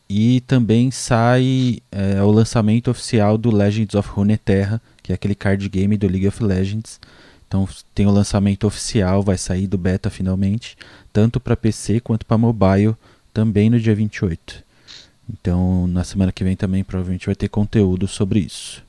e 0.08 0.40
também 0.42 0.90
sai 0.90 1.80
é, 1.90 2.22
o 2.22 2.30
lançamento 2.30 2.90
oficial 2.90 3.36
do 3.36 3.54
Legends 3.54 3.94
of 3.94 4.08
Runeterra, 4.08 4.80
que 5.02 5.12
é 5.12 5.14
aquele 5.14 5.34
card 5.34 5.68
game 5.68 5.96
do 5.96 6.06
League 6.06 6.28
of 6.28 6.42
Legends. 6.42 7.00
Então 7.48 7.68
tem 7.94 8.06
o 8.06 8.10
lançamento 8.10 8.66
oficial, 8.66 9.22
vai 9.22 9.38
sair 9.38 9.66
do 9.66 9.78
beta 9.78 10.10
finalmente, 10.10 10.76
tanto 11.12 11.40
para 11.40 11.56
PC 11.56 12.00
quanto 12.00 12.24
para 12.26 12.38
mobile, 12.38 12.94
também 13.32 13.70
no 13.70 13.80
dia 13.80 13.94
28. 13.94 14.64
Então 15.28 15.86
na 15.86 16.04
semana 16.04 16.32
que 16.32 16.44
vem 16.44 16.56
também 16.56 16.84
provavelmente 16.84 17.26
vai 17.26 17.34
ter 17.34 17.48
conteúdo 17.48 18.06
sobre 18.06 18.40
isso. 18.40 18.82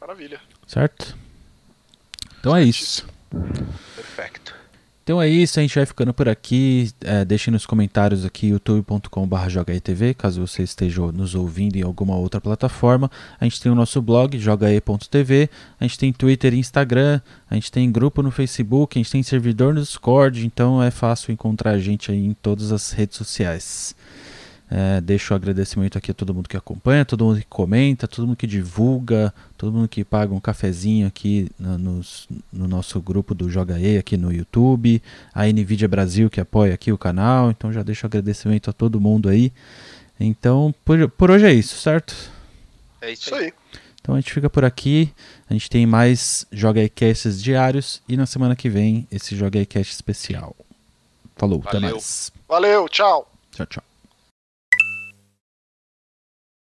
Maravilha. 0.00 0.40
Certo? 0.66 1.16
Então 2.38 2.56
é 2.56 2.64
isso. 2.64 3.06
Perfeito. 3.94 4.61
Então 5.02 5.20
é 5.20 5.28
isso, 5.28 5.58
a 5.58 5.62
gente 5.62 5.74
vai 5.74 5.84
ficando 5.84 6.14
por 6.14 6.28
aqui. 6.28 6.90
É, 7.00 7.24
deixe 7.24 7.50
nos 7.50 7.66
comentários 7.66 8.24
aqui 8.24 8.48
youtube.com.br 8.48 10.14
caso 10.16 10.46
você 10.46 10.62
esteja 10.62 11.00
nos 11.10 11.34
ouvindo 11.34 11.76
em 11.76 11.82
alguma 11.82 12.14
outra 12.14 12.40
plataforma. 12.40 13.10
A 13.40 13.44
gente 13.44 13.60
tem 13.60 13.72
o 13.72 13.74
nosso 13.74 14.00
blog, 14.00 14.38
jogae.tv, 14.38 15.50
a 15.80 15.84
gente 15.84 15.98
tem 15.98 16.12
Twitter 16.12 16.54
e 16.54 16.58
Instagram, 16.58 17.20
a 17.50 17.54
gente 17.54 17.72
tem 17.72 17.90
grupo 17.90 18.22
no 18.22 18.30
Facebook, 18.30 18.96
a 18.96 19.02
gente 19.02 19.10
tem 19.10 19.22
servidor 19.24 19.74
no 19.74 19.80
Discord, 19.80 20.46
então 20.46 20.80
é 20.80 20.90
fácil 20.90 21.32
encontrar 21.32 21.72
a 21.72 21.78
gente 21.78 22.12
aí 22.12 22.24
em 22.24 22.34
todas 22.34 22.70
as 22.70 22.92
redes 22.92 23.16
sociais. 23.16 23.96
É, 24.74 25.02
deixo 25.02 25.34
o 25.34 25.36
agradecimento 25.36 25.98
aqui 25.98 26.12
a 26.12 26.14
todo 26.14 26.32
mundo 26.32 26.48
que 26.48 26.56
acompanha, 26.56 27.04
todo 27.04 27.26
mundo 27.26 27.38
que 27.38 27.46
comenta, 27.46 28.08
todo 28.08 28.26
mundo 28.26 28.38
que 28.38 28.46
divulga, 28.46 29.34
todo 29.58 29.70
mundo 29.70 29.86
que 29.86 30.02
paga 30.02 30.32
um 30.32 30.40
cafezinho 30.40 31.06
aqui 31.06 31.50
no, 31.58 31.76
no, 31.76 32.00
no 32.50 32.66
nosso 32.66 32.98
grupo 32.98 33.34
do 33.34 33.50
Joga 33.50 33.78
E 33.78 33.98
aqui 33.98 34.16
no 34.16 34.32
YouTube, 34.32 35.02
a 35.34 35.44
Nvidia 35.44 35.86
Brasil 35.86 36.30
que 36.30 36.40
apoia 36.40 36.72
aqui 36.72 36.90
o 36.90 36.96
canal, 36.96 37.50
então 37.50 37.70
já 37.70 37.82
deixo 37.82 38.06
o 38.06 38.08
agradecimento 38.08 38.70
a 38.70 38.72
todo 38.72 38.98
mundo 38.98 39.28
aí. 39.28 39.52
Então, 40.18 40.74
por, 40.86 41.06
por 41.10 41.30
hoje 41.30 41.44
é 41.44 41.52
isso, 41.52 41.76
certo? 41.76 42.32
É 43.02 43.12
isso 43.12 43.34
aí. 43.34 43.52
Então 44.00 44.14
a 44.14 44.20
gente 44.20 44.32
fica 44.32 44.48
por 44.48 44.64
aqui. 44.64 45.12
A 45.50 45.52
gente 45.52 45.68
tem 45.68 45.84
mais 45.84 46.46
Joga 46.50 46.88
Casts 46.88 47.42
diários 47.42 48.00
e 48.08 48.16
na 48.16 48.24
semana 48.24 48.56
que 48.56 48.70
vem 48.70 49.06
esse 49.12 49.36
Joga 49.36 49.66
Cast 49.66 49.92
especial. 49.92 50.56
Falou, 51.36 51.60
Valeu. 51.60 51.78
até 51.78 51.92
mais. 51.92 52.32
Valeu, 52.48 52.88
tchau. 52.88 53.30
Tchau, 53.50 53.66
tchau. 53.66 53.91